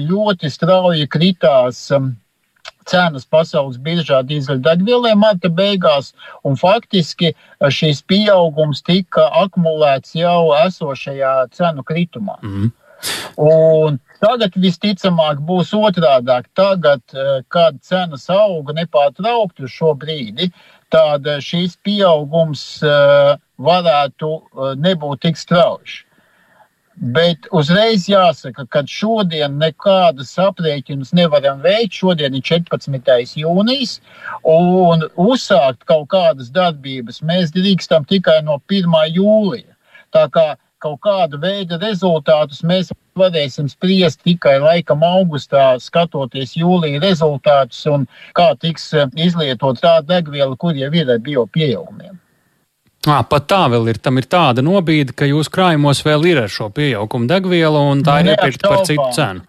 ļoti 0.00 0.48
strauji 0.48 1.08
kritās 1.10 1.90
cenas 2.88 3.26
pasaules 3.28 3.78
biržā 3.82 4.22
dīzeļdegvielai 4.26 5.12
marta 5.18 5.50
beigās, 5.52 6.12
un 6.46 6.56
faktiski 6.58 7.34
šīs 7.60 8.02
pieaugums 8.08 8.82
tika 8.86 9.28
akumulēts 9.42 10.16
jau 10.18 10.52
esošajā 10.62 11.34
cenu 11.56 11.84
kritumā. 11.86 12.38
Mm. 12.42 12.70
Un 13.40 14.00
tagad 14.22 14.56
visticamāk 14.56 15.40
būs 15.46 15.72
otrādāk. 15.76 16.50
Tagad, 16.58 17.02
kad 17.48 17.80
cenas 17.86 18.28
auga 18.32 18.76
nepārtraukti 18.76 19.66
uz 19.66 19.74
šo 19.74 19.94
brīdi, 19.98 20.50
tad 20.90 21.26
šīs 21.44 21.76
pieaugums 21.86 22.62
uh, 22.82 23.34
varētu 23.60 24.30
nebūt 24.80 25.26
tik 25.26 25.38
strauji. 25.38 26.04
Bet 27.00 27.46
uzreiz 27.56 28.04
jāsaka, 28.10 28.66
ka 28.68 28.82
šodien 28.84 29.54
nekādas 29.56 30.34
aprēķinas 30.42 31.14
nevaram 31.16 31.62
veikt. 31.64 31.96
Šodien 31.96 32.34
ir 32.36 32.44
14. 32.44 33.38
jūnijas, 33.40 33.94
un 34.44 35.06
uzsākt 35.16 35.86
kaut 35.88 36.10
kādas 36.12 36.50
darbības 36.52 37.22
mēs 37.24 37.54
drīkstam 37.56 38.04
tikai 38.10 38.42
no 38.44 38.58
1. 38.68 38.98
jūlija. 39.16 39.72
Tā 40.12 40.26
kā 40.34 40.44
kaut 40.82 41.00
kādu 41.06 41.40
veidu 41.40 41.80
rezultātus 41.80 42.60
mēs 42.68 42.92
varēsim 43.20 43.68
spriest 43.70 44.24
tikai 44.26 44.56
laikam 44.62 45.04
augustā, 45.06 45.74
skatoties 45.82 46.56
jūlija 46.58 47.02
rezultātus 47.04 47.84
un 47.92 48.08
kā 48.36 48.50
tiks 48.60 48.90
uh, 48.96 49.06
izlietot 49.14 49.80
tā 49.84 50.00
degviela, 50.06 50.56
kur 50.56 50.74
jau 50.76 50.90
ir 50.90 51.14
ar 51.14 51.22
biopieaugumiem. 51.22 52.18
À, 53.08 53.22
pat 53.24 53.46
tā 53.48 53.62
vēl 53.72 53.88
ir. 53.88 53.98
Tam 54.02 54.20
ir 54.20 54.26
tāda 54.28 54.60
nobīde, 54.64 55.14
ka 55.16 55.24
jūsu 55.28 55.52
krājumos 55.54 56.02
vēl 56.04 56.26
ir 56.34 56.42
ar 56.42 56.50
šo 56.52 56.68
pieaugumu 56.76 57.30
degvielu, 57.30 57.80
un 57.94 58.02
tā 58.04 58.18
ir 58.20 58.34
iepirkta 58.34 58.68
par 58.68 58.84
citu 58.84 59.06
cenu. 59.16 59.46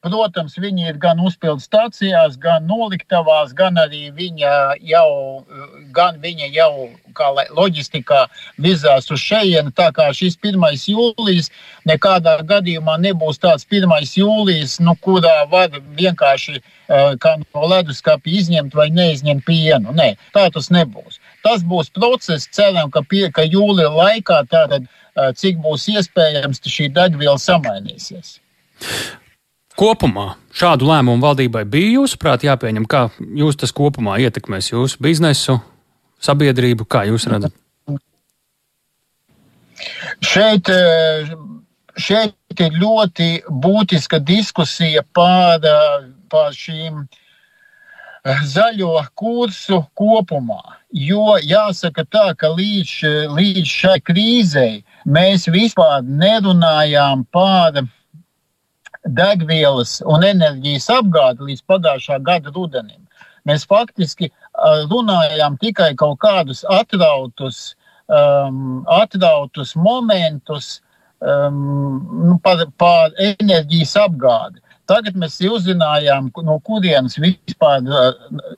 Protams, 0.00 0.54
viņi 0.56 0.86
ir 0.88 0.96
gan 0.96 1.18
uzpildu 1.20 1.60
stācijās, 1.60 2.38
gan 2.40 2.64
noliktavās, 2.64 3.52
gan 3.52 3.76
arī 3.76 4.06
viņa 4.16 4.52
jau, 4.88 5.44
gan 5.92 6.16
viņa 6.22 6.48
jau 6.54 6.88
kā 7.12 7.28
loģistikā 7.52 8.22
virzās 8.56 9.10
uz 9.12 9.20
šejienu. 9.20 9.72
Tā 9.76 9.90
kā 9.92 10.08
šis 10.16 10.38
1. 10.40 10.64
jūlijas 10.88 11.50
nekādā 11.88 12.38
gadījumā 12.48 12.96
nebūs 13.04 13.42
tāds 13.42 13.68
1. 13.68 13.92
jūlijas, 14.16 14.78
nu, 14.80 14.96
kurā 15.04 15.42
var 15.52 15.68
vienkārši 15.98 16.62
kā 17.20 17.36
no 17.42 17.68
leduskapja 17.68 18.40
izņemt 18.40 18.74
vai 18.74 18.88
neizņemt 18.96 19.44
pienu. 19.44 19.92
Nē, 19.92 20.14
tā 20.32 20.48
tas 20.54 20.70
nebūs. 20.72 21.20
Tas 21.44 21.64
būs 21.68 21.92
process, 21.92 22.48
ceram, 22.48 22.90
ka, 22.90 23.04
pie, 23.04 23.26
ka 23.34 23.44
jūlija 23.44 23.92
laikā 23.92 24.44
tātad, 24.48 24.88
cik 25.36 25.60
būs 25.60 25.90
iespējams, 25.92 26.64
šī 26.64 26.88
degviela 26.96 27.36
samainīsies. 27.40 28.38
Kopumā 29.78 30.34
šādu 30.52 30.86
lēmumu 30.90 31.24
valdībai 31.24 31.64
bija 31.68 31.94
jūsuprāt 31.96 32.44
jāpieņem, 32.44 32.84
kā 32.84 33.06
jūs 33.40 33.56
tas 33.60 33.72
kopumā 33.72 34.18
ietekmēs 34.20 34.72
jūsu 34.74 35.00
biznesu, 35.02 35.56
sabiedrību, 36.20 36.84
kā 36.84 37.06
jūs 37.08 37.26
redzat? 37.32 37.56
Šeit, 40.22 40.68
šeit 41.96 42.62
ir 42.66 42.76
ļoti 42.78 43.30
būtiska 43.64 44.20
diskusija 44.22 45.02
par, 45.16 45.64
par 46.30 46.52
šīm 46.54 47.02
zaļo 48.22 49.00
kursu 49.18 49.80
kopumā. 49.98 50.60
Jo 50.92 51.38
jāsaka 51.40 52.04
tā, 52.04 52.26
ka 52.36 52.52
līdz, 52.52 52.92
līdz 53.32 53.72
šai 53.80 53.96
krīzei 54.04 54.84
mēs 55.08 55.48
vispār 55.50 56.04
nerunājām 56.04 57.24
par 57.32 57.82
degvielas 59.04 60.00
un 60.06 60.24
enerģijas 60.26 60.88
apgādi 60.94 61.48
līdz 61.48 61.64
pagājušā 61.70 62.18
gada 62.22 62.52
rudenim. 62.54 63.00
Mēs 63.48 63.66
faktiski 63.66 64.30
runājām 64.90 65.58
tikai 65.58 65.92
kaut 65.98 66.20
kādus 66.22 66.62
atrautus, 66.70 67.74
um, 68.06 68.84
atrautus 68.86 69.74
momentus 69.74 70.80
um, 71.18 72.02
nu, 72.28 72.38
par, 72.42 72.62
par 72.78 73.10
enerģijas 73.18 73.96
apgādi. 74.04 74.62
Tagad 74.90 75.14
mēs 75.18 75.36
uzzinājām, 75.46 76.28
no 76.42 76.56
kurienes 76.66 77.14
vispār 77.22 77.84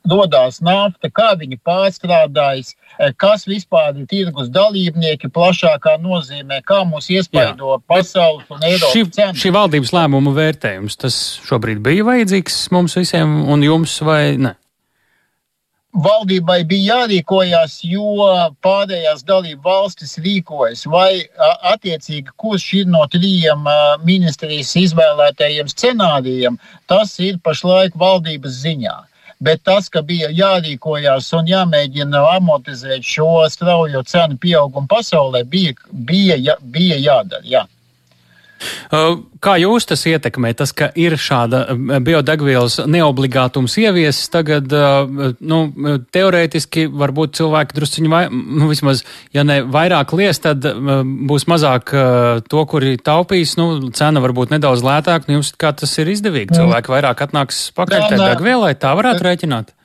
radās 0.09 0.57
nafta, 0.65 1.11
kā 1.13 1.29
viņi 1.37 1.59
pārstrādājas, 1.65 2.73
kas 3.21 3.45
vispār 3.45 3.93
ir 3.93 4.07
tirgus 4.09 4.49
dalībnieki 4.53 5.29
plašākā 5.35 5.95
nozīmē, 6.01 6.61
kā 6.65 6.81
mūs 6.89 7.11
iespaido 7.13 7.77
pasaules 7.87 8.49
un 8.49 8.65
Eiropas 8.65 8.97
šī, 8.97 9.05
cenas. 9.13 9.41
Šī 9.43 9.53
valdības 9.55 9.93
lēmuma 9.95 10.33
vērtējums, 10.35 10.99
tas 11.05 11.21
šobrīd 11.45 11.83
bija 11.85 12.07
vajadzīgs 12.09 12.61
mums 12.73 12.97
visiem 12.97 13.43
un 13.45 13.65
jums 13.65 13.99
vai 14.05 14.21
ne? 14.41 14.57
Valdībai 15.95 16.59
bija 16.67 16.99
jārīkojas, 16.99 17.79
jo 17.87 18.27
pārējās 18.65 19.23
dalību 19.27 19.63
valstis 19.63 20.17
rīkojas. 20.21 20.85
Vai 20.91 21.25
attiecīgi, 21.71 22.35
kurš 22.41 22.67
ir 22.81 22.91
no 22.91 23.05
trījiem 23.11 23.67
ministrijas 24.05 24.75
izvēlētajiem 24.83 25.71
scenārijiem, 25.71 26.59
tas 26.91 27.17
ir 27.19 27.39
pašlaik 27.43 27.95
valdības 27.99 28.63
ziņā. 28.65 28.95
Bet 29.45 29.65
tas, 29.67 29.89
ka 29.91 30.01
bija 30.01 30.29
jārīkojas 30.31 31.27
un 31.35 31.49
jāmēģina 31.51 32.21
amortizēt 32.37 33.03
šo 33.03 33.43
straujo 33.51 34.03
cenu 34.07 34.39
pieaugumu 34.39 34.87
pasaulē, 34.87 35.43
bija, 35.43 35.75
bija, 35.91 36.55
bija 36.61 36.99
jādara. 37.03 37.43
Jā. 37.43 37.65
Uh, 38.85 39.17
kā 39.43 39.57
jūs 39.59 39.85
tas 39.89 40.05
ietekmē, 40.07 40.53
tas, 40.57 40.71
ka 40.75 40.87
ir 40.97 41.17
šāda 41.19 41.61
uh, 41.73 41.97
biodegvielas 42.03 42.79
neobligātums 42.87 43.75
ieviesis 43.81 44.31
tagad, 44.31 44.71
uh, 44.71 45.35
nu, 45.43 45.59
teorētiski 46.15 46.85
varbūt 46.87 47.35
cilvēki 47.41 47.77
drusciņi, 47.77 48.11
vai, 48.11 48.23
nu, 48.59 48.69
vismaz, 48.71 49.03
ja 49.35 49.43
ne 49.47 49.59
vairāk 49.67 50.15
lies, 50.17 50.39
tad 50.43 50.65
būs 50.65 51.47
mazāk 51.51 51.91
to, 52.49 52.65
kuri 52.71 52.95
taupīs, 53.01 53.57
nu, 53.59 53.91
cena 53.95 54.23
varbūt 54.23 54.55
nedaudz 54.55 54.85
lētāk, 54.85 55.27
nu, 55.27 55.39
jums 55.39 55.51
kā 55.59 55.75
tas 55.75 55.91
ir 55.99 56.13
izdevīgi, 56.15 56.53
mm. 56.53 56.61
cilvēki 56.61 56.95
vairāk 56.95 57.25
atnāks 57.27 57.67
pakaļ 57.75 58.09
tai 58.11 58.21
degvielai, 58.23 58.75
tā 58.79 58.95
varētu 58.97 59.27
rēķināt? 59.27 59.75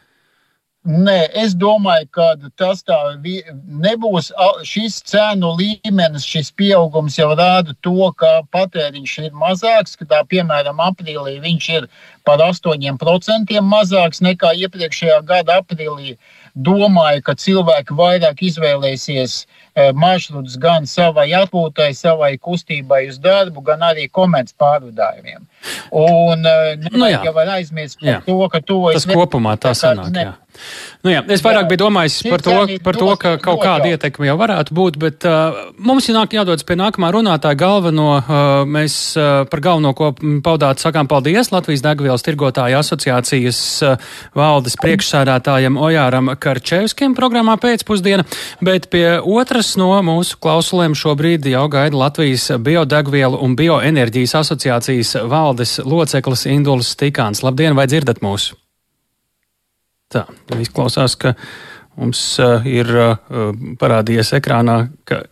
Nē, 0.88 1.26
es 1.36 1.52
domāju, 1.52 2.06
ka 2.08 2.26
tas 2.56 2.78
tā 2.88 2.96
nebūs. 3.20 4.30
Šis 4.64 5.02
cenu 5.04 5.50
līmenis, 5.58 6.24
šis 6.24 6.48
pieaugums 6.56 7.18
jau 7.18 7.34
rāda 7.36 7.74
to, 7.84 8.08
ka 8.16 8.40
patēriņš 8.48 9.18
ir 9.26 9.36
mazāks, 9.36 9.92
ka 10.00 10.08
tā, 10.08 10.22
piemēram, 10.24 10.80
aprīlī 10.80 11.36
viņš 11.44 11.68
ir 11.74 11.88
par 12.24 12.40
8% 12.40 13.60
mazāks 13.60 14.24
nekā 14.24 14.54
iepriekšējā 14.56 15.20
gada 15.28 15.60
aprīlī. 15.60 16.16
Domāju, 16.56 17.26
ka 17.28 17.36
cilvēki 17.36 17.94
vairāk 18.00 18.40
izvēlēsies 18.48 19.36
eh, 19.44 19.92
maršrutus 19.92 20.56
gan 20.56 20.88
savai 20.88 21.28
atpūtai, 21.36 21.92
savai 21.94 22.38
kustībai 22.40 23.04
uz 23.12 23.20
darbu, 23.20 23.60
gan 23.68 23.84
arī 23.84 24.08
komerc 24.08 24.56
pārvadājumiem. 24.56 25.44
Un 25.90 26.46
eh, 26.46 26.76
nu, 26.90 27.06
jā. 27.10 27.20
jau 27.26 27.34
var 27.36 27.56
aizmirst 27.58 28.00
par 28.00 28.08
jā. 28.08 28.20
to, 28.26 28.38
ka 28.52 28.62
to. 28.64 28.78
Tas 28.96 29.08
kopumā 29.10 29.56
tā 29.60 29.74
sanāk. 29.76 30.12
Ne, 30.14 30.30
jā. 30.30 30.36
Nu 31.00 31.12
jā, 31.12 31.20
es 31.32 31.40
vairāk 31.40 31.64
jā, 31.64 31.68
biju 31.70 31.80
domājis 31.86 32.18
par 32.28 32.42
to, 32.44 32.54
par 32.84 32.96
to, 32.98 33.08
ka 33.20 33.30
kaut 33.40 33.62
kāda 33.62 33.88
ietekme 33.94 34.26
jau 34.28 34.34
varētu 34.36 34.74
būt, 34.76 34.98
bet 35.00 35.24
uh, 35.28 35.56
mums 35.80 36.08
ir 36.10 36.16
nāk, 36.18 36.34
jādodas 36.36 36.66
pie 36.68 36.76
nākamā 36.76 37.08
runātāja 37.14 37.56
galveno. 37.56 38.08
Uh, 38.18 38.40
mēs 38.68 38.96
uh, 39.16 39.46
par 39.48 39.62
galveno, 39.64 39.94
ko 39.96 40.10
paudāt, 40.44 40.82
sakām 40.82 41.08
paldies 41.08 41.52
Latvijas 41.54 41.84
degvielas 41.86 42.26
tirgotāju 42.26 42.80
asociācijas 42.82 43.60
uh, 43.86 44.10
valdes 44.36 44.76
priekšsādātājam 44.82 45.78
Ojāram 45.80 46.34
Karčevskim 46.36 47.16
programmā 47.16 47.56
pēcpusdiena, 47.62 48.26
bet 48.60 48.90
pie 48.92 49.06
otras 49.24 49.72
no 49.80 49.94
mūsu 50.04 50.36
klausulēm 50.42 50.98
šobrīd 50.98 51.48
jau 51.48 51.64
gaida 51.72 51.96
Latvijas 51.96 52.50
biodegvielu 52.60 53.40
un 53.40 53.56
bioenerģijas 53.56 54.36
asociācijas 54.42 55.16
valdes 55.24 55.49
loceklis 55.84 56.46
Induls 56.50 56.94
Tikāns. 57.00 57.42
Labdien, 57.46 57.76
vai 57.78 57.86
dzirdat 57.90 58.22
mūsu? 58.24 58.56
Tā, 60.10 60.24
izklausās, 60.58 61.14
ka 61.20 61.34
mums 61.98 62.22
uh, 62.42 62.66
ir 62.66 62.90
uh, 62.90 63.52
parādījies 63.78 64.34
ekrānā, 64.40 64.80
ka 65.06 65.22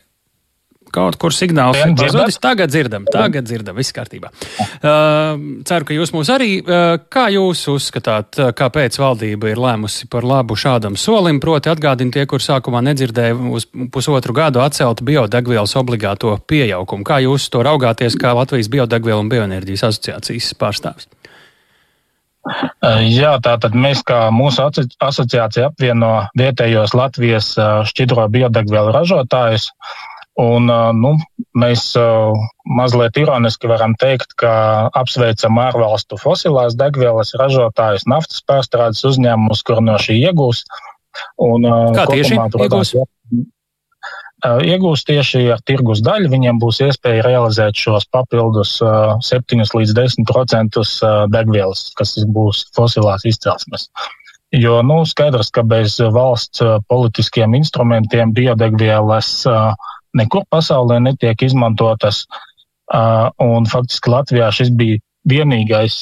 kaut 0.94 1.18
kur 1.20 1.34
signāls 1.34 1.78
ir 1.80 1.94
pazudis. 1.98 2.38
Tagad 2.42 2.72
dzirdam, 2.72 3.06
tagad 3.12 3.46
dzirdam, 3.48 3.76
viss 3.78 3.94
kārtībā. 3.96 4.30
Uh, 4.30 5.62
ceru, 5.68 5.88
ka 5.88 5.96
jūs 5.96 6.12
mūs 6.14 6.30
arī, 6.32 6.50
uh, 6.62 6.96
kā 7.12 7.28
jūs 7.34 7.64
uzskatāt, 7.72 8.38
uh, 8.40 8.52
kāpēc 8.56 8.98
valdība 9.00 9.52
ir 9.52 9.62
lēmusi 9.62 10.08
par 10.12 10.26
labu 10.28 10.56
šādam 10.58 10.98
solim, 11.00 11.40
proti 11.42 11.72
atgādina 11.72 12.14
tie, 12.14 12.26
kur 12.30 12.42
sākumā 12.44 12.82
nedzirdēja 12.90 13.36
uz 13.52 13.68
pusotru 13.94 14.36
gadu 14.36 14.62
atcelt 14.64 15.04
biodegvielas 15.06 15.76
obligāto 15.80 16.36
pieaugumu. 16.48 17.06
Kā 17.08 17.20
jūs 17.24 17.50
to 17.52 17.62
raugāties 17.66 18.18
kā 18.20 18.34
Latvijas 18.38 18.70
biodegvielu 18.72 19.24
un 19.24 19.32
bioenerģijas 19.32 19.88
asociācijas 19.90 20.54
pārstāvis? 20.58 21.10
Eh, 22.48 23.02
jā, 23.12 23.34
tātad 23.44 23.74
mēs 23.76 24.02
kā 24.06 24.28
mūsu 24.34 24.64
asociācija 24.64 25.68
apvieno 25.68 26.12
vietējos 26.38 26.94
Latvijas 26.96 27.52
eh, 27.58 27.72
šķidro 27.90 28.28
biodegvielu 28.32 28.94
ražotājus. 28.94 29.68
Un, 30.38 30.70
nu, 30.94 31.16
mēs 31.58 31.82
mazliet 32.78 33.16
ironiski 33.18 33.66
varam 33.70 33.96
teikt, 33.98 34.36
ka 34.38 34.52
apsveicam 35.00 35.58
ārvalstu 35.58 36.18
fosilās 36.20 36.76
degvielas 36.78 37.34
ražotājus, 37.40 38.06
naftas 38.06 38.44
pārstrādes 38.46 39.02
uzņēmumus, 39.08 39.64
kur 39.66 39.82
no 39.82 39.98
šī 39.98 40.20
iegūs. 40.28 40.62
Un, 41.42 41.66
Kā 41.96 42.06
tieši 42.12 42.38
iegūs? 42.38 42.94
iegūs 44.46 45.02
tieši 45.02 45.50
ar 45.50 45.60
tirgus 45.66 46.00
daļu. 46.04 46.30
Viņiem 46.30 46.60
būs 46.62 46.80
iespēja 46.86 47.24
realizēt 47.26 47.74
šos 47.74 48.06
papildus 48.12 48.78
7 48.78 49.66
līdz 49.74 49.94
10% 49.98 50.78
degvielas, 51.34 51.90
kas 51.98 52.14
būs 52.26 52.68
fosilās 52.76 53.26
izcelsmes. 53.26 53.88
Jo 54.54 54.80
nu, 54.82 55.02
skaidrs, 55.04 55.50
ka 55.50 55.62
bez 55.62 55.98
valsts 56.00 56.62
politiskiem 56.88 57.54
instrumentiem 57.58 58.32
biodegvielas 58.32 59.44
nekur 60.16 60.46
pasaulē 60.50 61.00
netiek 61.04 61.42
izmantotas. 61.42 62.24
Un 63.44 63.68
faktiski 63.68 64.10
Latvijā 64.10 64.48
šis 64.54 64.72
bija 64.72 65.02
vienīgais 65.28 66.00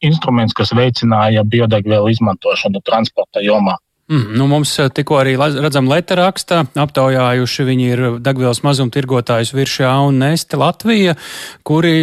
instruments, 0.00 0.56
kas 0.56 0.72
veicināja 0.72 1.44
biodegvielu 1.44 2.12
izmantošanu 2.14 2.80
transporta 2.86 3.42
jomā. 3.44 3.76
Mm, 4.12 4.34
nu 4.36 4.46
mums 4.50 4.72
tikko 4.92 5.20
arī 5.22 5.36
redzam 5.38 5.86
leta 5.88 6.16
rakstā, 6.18 6.64
aptaujājuši 6.76 7.64
viņi 7.64 7.84
ir 7.94 8.00
degvielas 8.20 8.60
mazumtirgotājus 8.66 9.54
Viršā 9.54 9.92
un 10.08 10.18
Neste 10.20 10.58
Latvija, 10.60 11.14
kuri, 11.64 12.02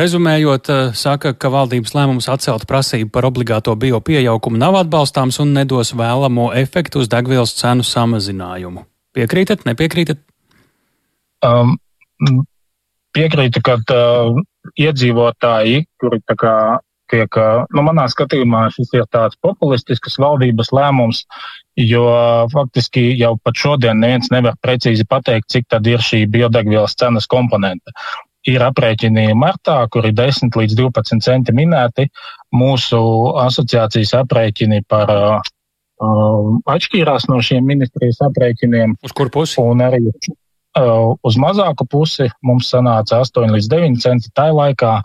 rezumējot, 0.00 0.72
saka, 0.96 1.34
ka 1.36 1.52
valdības 1.52 1.94
lēmums 1.94 2.30
atcelt 2.32 2.64
prasību 2.66 3.12
par 3.14 3.28
obligāto 3.28 3.76
bio 3.78 4.00
pieaugumu 4.00 4.58
nav 4.58 4.80
atbalstāms 4.80 5.38
un 5.44 5.52
nedos 5.54 5.92
vēlamo 5.94 6.50
efektu 6.56 7.04
uz 7.04 7.12
degvielas 7.12 7.54
cenu 7.60 7.86
samazinājumu. 7.86 8.86
Piekrītat, 9.14 9.68
nepiekrītat? 9.68 10.24
Um, 11.46 11.76
piekrītu, 13.16 13.62
ka 13.64 13.78
uh, 13.80 14.40
iedzīvotāji, 14.80 15.84
kuri 16.00 16.20
kā 16.38 16.56
tiek, 17.10 17.38
nu, 17.74 17.84
manā 17.86 18.06
skatījumā 18.10 18.66
šis 18.74 18.92
ir 18.94 19.06
tāds 19.12 19.38
populistisks 19.42 20.18
valdības 20.22 20.72
lēmums, 20.76 21.24
jo 21.80 22.06
faktiski 22.52 23.10
jau 23.18 23.36
pat 23.44 23.58
šodien 23.58 24.00
neviens 24.02 24.30
nevar 24.30 24.58
precīzi 24.62 25.06
pateikt, 25.08 25.50
cik 25.50 25.70
tad 25.72 25.86
ir 25.90 26.02
šī 26.04 26.24
biodegvielas 26.30 26.96
cenas 26.98 27.28
komponente. 27.30 27.94
Ir 28.48 28.62
aprēķini 28.64 29.34
martā, 29.36 29.82
kur 29.92 30.06
ir 30.08 30.14
10 30.16 30.56
līdz 30.56 30.76
12 30.78 31.20
centi 31.24 31.52
minēti. 31.52 32.06
Mūsu 32.56 33.00
asociācijas 33.42 34.14
aprēķini 34.22 34.80
par 34.88 35.12
uh, 35.12 35.50
atšķīrās 36.72 37.28
no 37.28 37.42
šiem 37.44 37.68
ministrijas 37.68 38.22
aprēķiniem. 38.30 38.96
Uz 39.04 39.12
kur 39.16 39.28
pusi? 39.34 39.58
Un 39.60 39.84
arī 39.84 40.00
uh, 40.08 40.32
uz 40.78 41.36
mazāku 41.40 41.86
pusi 41.90 42.28
mums 42.42 42.70
sanāca 42.70 43.20
8 43.24 43.50
līdz 43.56 43.68
9 43.68 44.00
centi 44.02 44.30
tajā 44.34 44.54
laikā. 44.54 45.00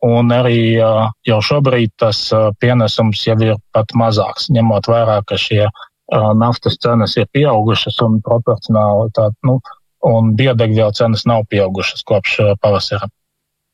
Un 0.00 0.32
arī 0.32 0.80
jau 1.28 1.40
šobrīd 1.44 1.92
tas 2.00 2.30
pienesums 2.60 3.20
jau 3.26 3.36
ir 3.44 3.58
pat 3.76 3.92
mazāks, 3.92 4.48
ņemot 4.48 4.88
vērā, 4.88 5.20
ka 5.28 5.36
šie 5.36 5.66
naftas 6.40 6.78
cenas 6.80 7.18
ir 7.20 7.28
pieaugušas 7.32 8.00
un 8.06 8.20
proporcionāli 8.24 9.12
tā, 9.12 9.28
nu, 9.44 9.58
un 10.08 10.32
biodegvielu 10.36 10.96
cenas 10.96 11.26
nav 11.28 11.44
pieaugušas 11.52 12.02
kopš 12.08 12.38
pavasara. 12.62 13.10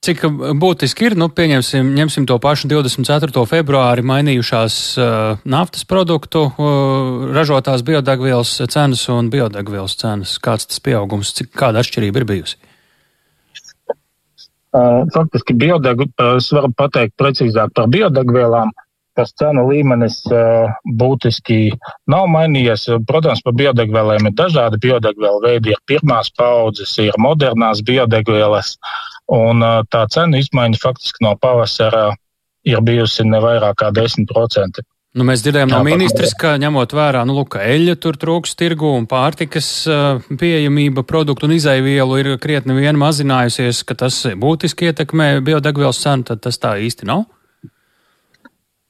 Cik 0.07 0.21
būtiski 0.63 1.09
ir, 1.09 1.15
nu, 1.19 1.27
pieņemsim, 1.35 1.89
ņemsim 1.97 2.29
to 2.31 2.37
pašu 2.39 2.69
24. 2.71 3.43
februāri 3.51 4.05
mainījušās 4.07 4.77
uh, 5.03 5.41
naftas 5.43 5.83
produktu 5.89 6.45
uh, 6.47 7.25
ražotās 7.35 7.83
biodegvielas 7.83 8.53
cenas 8.71 9.03
un 9.11 9.33
biodegvielas 9.33 9.97
cenas. 9.99 10.37
Kāds 10.39 10.69
tas 10.71 10.79
pieaugums, 10.85 11.33
cik, 11.35 11.51
kāda 11.59 11.83
atšķirība 11.83 12.23
ir 12.23 12.29
bijusi? 12.29 12.61
Faktiski 15.17 15.57
biodeg, 15.59 16.07
es 16.37 16.53
varu 16.55 16.71
pateikt 16.77 17.17
precīzāk 17.19 17.75
par 17.75 17.91
biodegvielām. 17.91 18.71
Tas 19.17 19.33
cenu 19.41 19.63
līmenis 19.71 20.19
būtiski 21.01 21.71
nav 22.13 22.27
mainījies. 22.29 22.85
Protams, 23.09 23.41
par 23.43 23.57
biodegvieliem 23.57 24.29
ir 24.29 24.35
dažādi 24.37 24.81
biodegvielu 24.83 25.41
veidi. 25.41 25.73
Ir 25.73 25.81
pirmās 25.89 26.29
paudzes, 26.37 26.93
ir 27.01 27.17
modernās 27.19 27.81
biodegvielas. 27.81 28.75
Un 29.33 29.65
tā 29.91 30.05
cenu 30.13 30.39
izmaiņa 30.39 30.79
faktiski 30.83 31.25
no 31.27 31.35
pavasara 31.41 32.13
ir 32.67 32.83
bijusi 32.87 33.27
ne 33.27 33.41
vairāk 33.43 33.81
kā 33.83 33.91
10%. 33.95 34.85
Nu, 35.17 35.25
mēs 35.25 35.41
dzirdējām 35.41 35.71
no 35.73 35.79
ministrs, 35.87 36.35
ka 36.37 36.59
ņemot 36.61 36.93
vērā, 36.93 37.23
nu, 37.25 37.39
lūk, 37.39 37.57
eļļa 37.57 37.95
tur 38.05 38.19
trūks 38.21 38.53
tirgu 38.61 38.91
un 38.99 39.07
pārtikas 39.09 39.69
pieejamība 40.29 41.07
produktu 41.09 41.49
un 41.49 41.55
izaivielu 41.57 42.19
ir 42.21 42.29
krietni 42.43 42.77
vien 42.77 42.99
mazinājusies, 43.01 43.81
ka 43.89 43.97
tas 44.05 44.19
būtiski 44.37 44.91
ietekmē 44.91 45.31
biodegvielas 45.47 46.03
cenu, 46.05 46.27
tad 46.29 46.45
tas 46.45 46.61
tā 46.61 46.75
īsti 46.85 47.09
nav? 47.09 47.25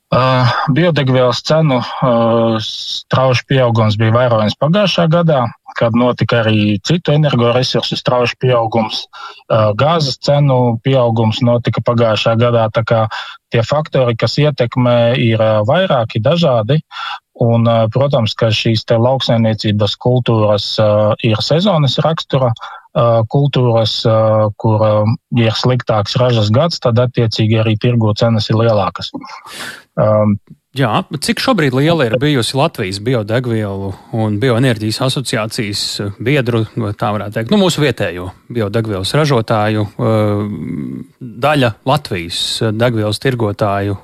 Uh, 0.07 0.51
biodegvielas 0.75 1.44
cenu 1.46 1.79
uh, 1.79 2.59
strauji 2.62 3.46
pieaugums 3.51 3.96
bija 3.99 4.14
vērojams 4.14 4.59
pagājušā 4.59 5.07
gadā, 5.11 5.44
kad 5.77 5.97
notika 5.99 6.41
arī 6.43 6.77
citu 6.87 7.15
energoresursu 7.15 7.99
strauji 7.99 8.37
pieaugums. 8.43 9.05
Uh, 9.47 9.73
gāzes 9.79 10.19
cenu 10.25 10.79
pieaugums 10.85 11.43
notika 11.45 11.83
pagājušā 11.87 12.37
gadā. 12.41 12.67
Tā 12.75 12.83
kā 12.87 13.03
tie 13.55 13.62
faktori, 13.67 14.17
kas 14.19 14.39
ietekmē, 14.43 15.17
ir 15.21 15.43
uh, 15.43 15.61
vairāki 15.69 16.23
dažādi. 16.25 16.81
Un, 17.45 17.69
uh, 17.69 17.85
protams, 17.93 18.33
ka 18.39 18.49
šīs 18.49 18.87
lauksaimniecības 18.89 19.97
kultūras 20.01 20.73
ir 21.25 21.41
sezonas 21.45 22.01
rakstura 22.05 22.53
kultūras, 23.29 23.93
kur 24.57 24.85
ir 25.37 25.53
sliktāks 25.53 26.17
ražas 26.17 26.49
gads, 26.49 26.81
tad 26.81 26.97
attiecīgi 27.03 27.59
arī 27.61 27.75
tirgo 27.77 28.15
cenas 28.17 28.49
ir 28.49 28.57
lielākas. 28.57 29.11
Jā, 30.77 30.91
cik 31.09 31.41
šobrīd 31.41 31.73
liela 31.77 32.05
ir 32.09 32.17
bijusi 32.21 32.57
Latvijas 32.59 32.99
biodegvielu 33.05 33.93
un 34.19 34.37
bioenerģijas 34.43 34.99
asociācijas 35.07 35.85
biedru, 36.21 36.65
tā 36.99 37.12
varētu 37.17 37.39
teikt, 37.39 37.55
nu, 37.55 37.61
mūsu 37.62 37.81
vietējo 37.81 38.29
biodegvielas 38.53 39.15
ražotāju 39.17 39.87
uh, 39.87 40.45
daļa 41.47 41.73
Latvijas 41.89 42.43
degvielas 42.77 43.23
tirgotāju 43.25 43.97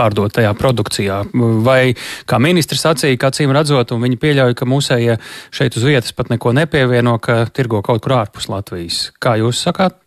pārdotajā 0.00 0.50
produkcijā. 0.58 1.22
Vai, 1.66 1.94
kā 2.28 2.38
ministrs 2.42 2.84
sacīja, 2.86 3.18
ka 3.20 3.30
acīm 3.30 3.54
redzot, 3.54 3.94
un 3.94 4.04
viņi 4.06 4.20
pieļauj, 4.22 4.56
ka 4.58 4.68
mūsējie 4.68 5.18
šeit 5.54 5.78
uz 5.78 5.86
vietas 5.86 6.14
pat 6.16 6.30
neko 6.32 6.54
nepievieno, 6.56 7.18
ka 7.22 7.42
tirgo 7.54 7.82
kaut 7.86 8.04
kur 8.04 8.18
ārpus 8.20 8.48
Latvijas. 8.52 9.08
Kā 9.22 9.36
jūs 9.40 9.62
sakāt? 9.66 9.98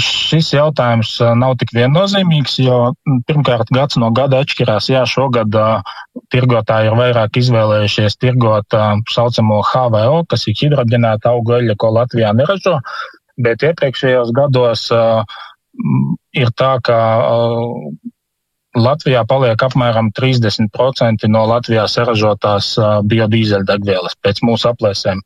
Šis 0.00 0.54
jautājums 0.54 1.10
nav 1.36 1.58
tik 1.60 1.74
viennozīmīgs, 1.76 2.54
jo 2.64 2.76
pirmkārt 3.28 3.68
gads 3.74 3.98
no 4.00 4.08
gada 4.16 4.40
atšķirās. 4.40 4.88
Jā, 4.88 5.02
šogad 5.04 5.52
tirgotāji 6.32 6.88
ir 6.88 6.96
vairāk 6.96 7.36
izvēlējušies 7.36 8.16
tirgot 8.16 8.78
uh, 8.78 8.96
saucamo 9.12 9.60
HVO, 9.68 10.22
kas 10.32 10.48
ir 10.48 10.56
hidroģenēta 10.62 11.34
auga 11.34 11.60
eļļa, 11.60 11.76
ko 11.76 11.92
Latvijā 11.98 12.32
neražo, 12.38 12.78
bet 13.44 13.66
iepriekšējos 13.68 14.32
gados 14.36 14.88
ir 16.32 16.50
tā, 16.56 16.72
ka 16.82 16.98
Latvijā 18.78 19.24
paliek 19.28 19.62
apmēram 19.62 20.10
30% 20.16 21.28
no 21.28 21.44
Latvijā 21.50 21.84
saražotās 21.90 22.74
biodīzeļdegvielas 23.10 24.16
pēc 24.24 24.42
mūsu 24.48 24.72
aplēsēm. 24.72 25.20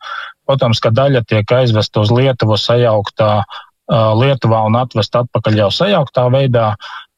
Protams, 0.49 0.81
ka 0.83 0.91
daļa 0.91 1.23
tiek 1.31 1.55
aizvesta 1.63 2.03
uz 2.03 2.11
Lietuvu 2.11 2.59
sajauktā 2.59 3.45
Lietuvā 3.93 4.63
un 4.69 4.79
atvest 4.81 5.17
atpakaļ 5.21 5.59
jau 5.65 5.71
sajauktā 5.75 6.29
veidā. 6.33 6.73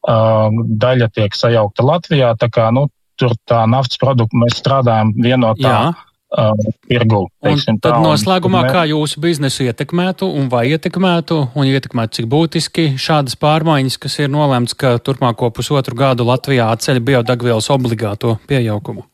Daļa 0.05 1.07
tiek 1.15 1.33
sajaukta 1.33 1.85
Latvijā, 1.85 2.33
tā 2.37 2.49
kā 2.53 2.67
nu, 2.75 2.87
tur 3.19 3.33
tā 3.49 3.63
naftas 3.69 3.97
produkta 4.01 4.37
mēs 4.43 4.59
strādājam 4.59 5.15
vienotā. 5.17 5.71
Jā. 5.71 5.93
Uh, 6.35 6.51
tirgu. 6.89 7.21
Teiksim, 7.45 7.77
tad 7.79 7.93
tā, 7.93 7.99
noslēgumā, 8.03 8.65
un, 8.65 8.73
kā 8.73 8.81
jūsu 8.89 9.21
biznesu 9.23 9.69
ietekmētu 9.69 10.27
un 10.35 10.49
vai 10.51 10.65
ietekmētu, 10.73 11.37
un 11.55 11.69
ietekmētu 11.69 12.17
cik 12.17 12.27
būtiski 12.33 12.87
šādas 12.99 13.37
pārmaiņas, 13.39 13.95
kas 14.03 14.19
ir 14.19 14.33
nolēmts, 14.33 14.75
ka 14.75 14.97
turpmāko 14.99 15.53
pusotru 15.55 15.95
gadu 15.95 16.27
Latvijā 16.27 16.67
atceļ 16.75 16.99
biodegvielas 17.07 17.71
obligāto 17.71 18.35
pieaugumu? 18.51 19.05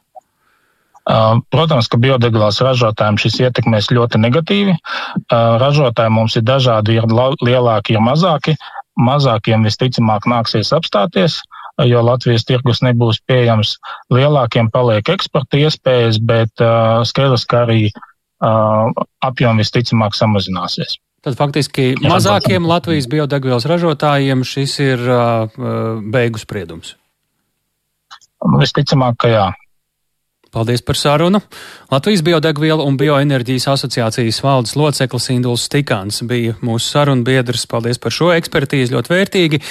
Protams, 1.01 1.87
ka 1.89 1.97
biodegvielas 1.97 2.59
ražotājiem 2.61 3.17
šis 3.17 3.39
ietekmēs 3.41 3.89
ļoti 3.89 4.19
negatīvi. 4.21 4.75
Ražotāji 5.31 6.13
mums 6.13 6.37
ir 6.37 6.45
dažādi, 6.45 6.99
ir 6.99 7.07
lielāki, 7.41 7.95
ir 7.97 8.03
mazāki. 8.05 8.55
Mazākiem 9.01 9.63
visticamāk 9.65 10.27
nāksies 10.29 10.69
apstāties, 10.75 11.39
jo 11.87 12.01
Latvijas 12.05 12.45
tirgus 12.45 12.83
nebūs 12.85 13.21
pieejams. 13.25 13.77
Lielākiem 14.13 14.69
paliek 14.69 15.09
eksporta 15.09 15.57
iespējas, 15.57 16.19
bet 16.21 16.61
skaidrs, 17.09 17.47
ka 17.49 17.63
arī 17.65 17.89
apjomi 18.41 19.63
visticamāk 19.63 20.13
samazināsies. 20.17 20.99
Tad 21.21 21.37
faktiski 21.37 21.95
mazākiem 22.01 22.65
Latvijas 22.65 23.09
biodegvielas 23.09 23.65
ražotājiem 23.69 24.45
šis 24.45 24.77
ir 24.81 25.03
beigu 26.13 26.41
spriedums. 26.41 26.95
Visticamāk, 28.57 29.17
ka 29.21 29.29
jā. 29.29 29.49
Paldies 30.51 30.81
par 30.83 30.97
sarunu. 30.99 31.39
Latvijas 31.91 32.21
biodegvielu 32.27 32.83
un 32.83 32.97
bioenerģijas 32.99 33.69
asociācijas 33.71 34.41
valdes 34.43 34.73
loceklis 34.75 35.29
Induls 35.31 35.63
Stikāns 35.69 36.19
bija 36.27 36.57
mūsu 36.59 36.89
sarunu 36.91 37.23
biedrs. 37.23 37.63
Paldies 37.71 38.01
par 38.03 38.11
šo 38.11 38.33
ekspertīzi, 38.35 38.91
ļoti 38.91 39.13
vērtīgi. 39.13 39.61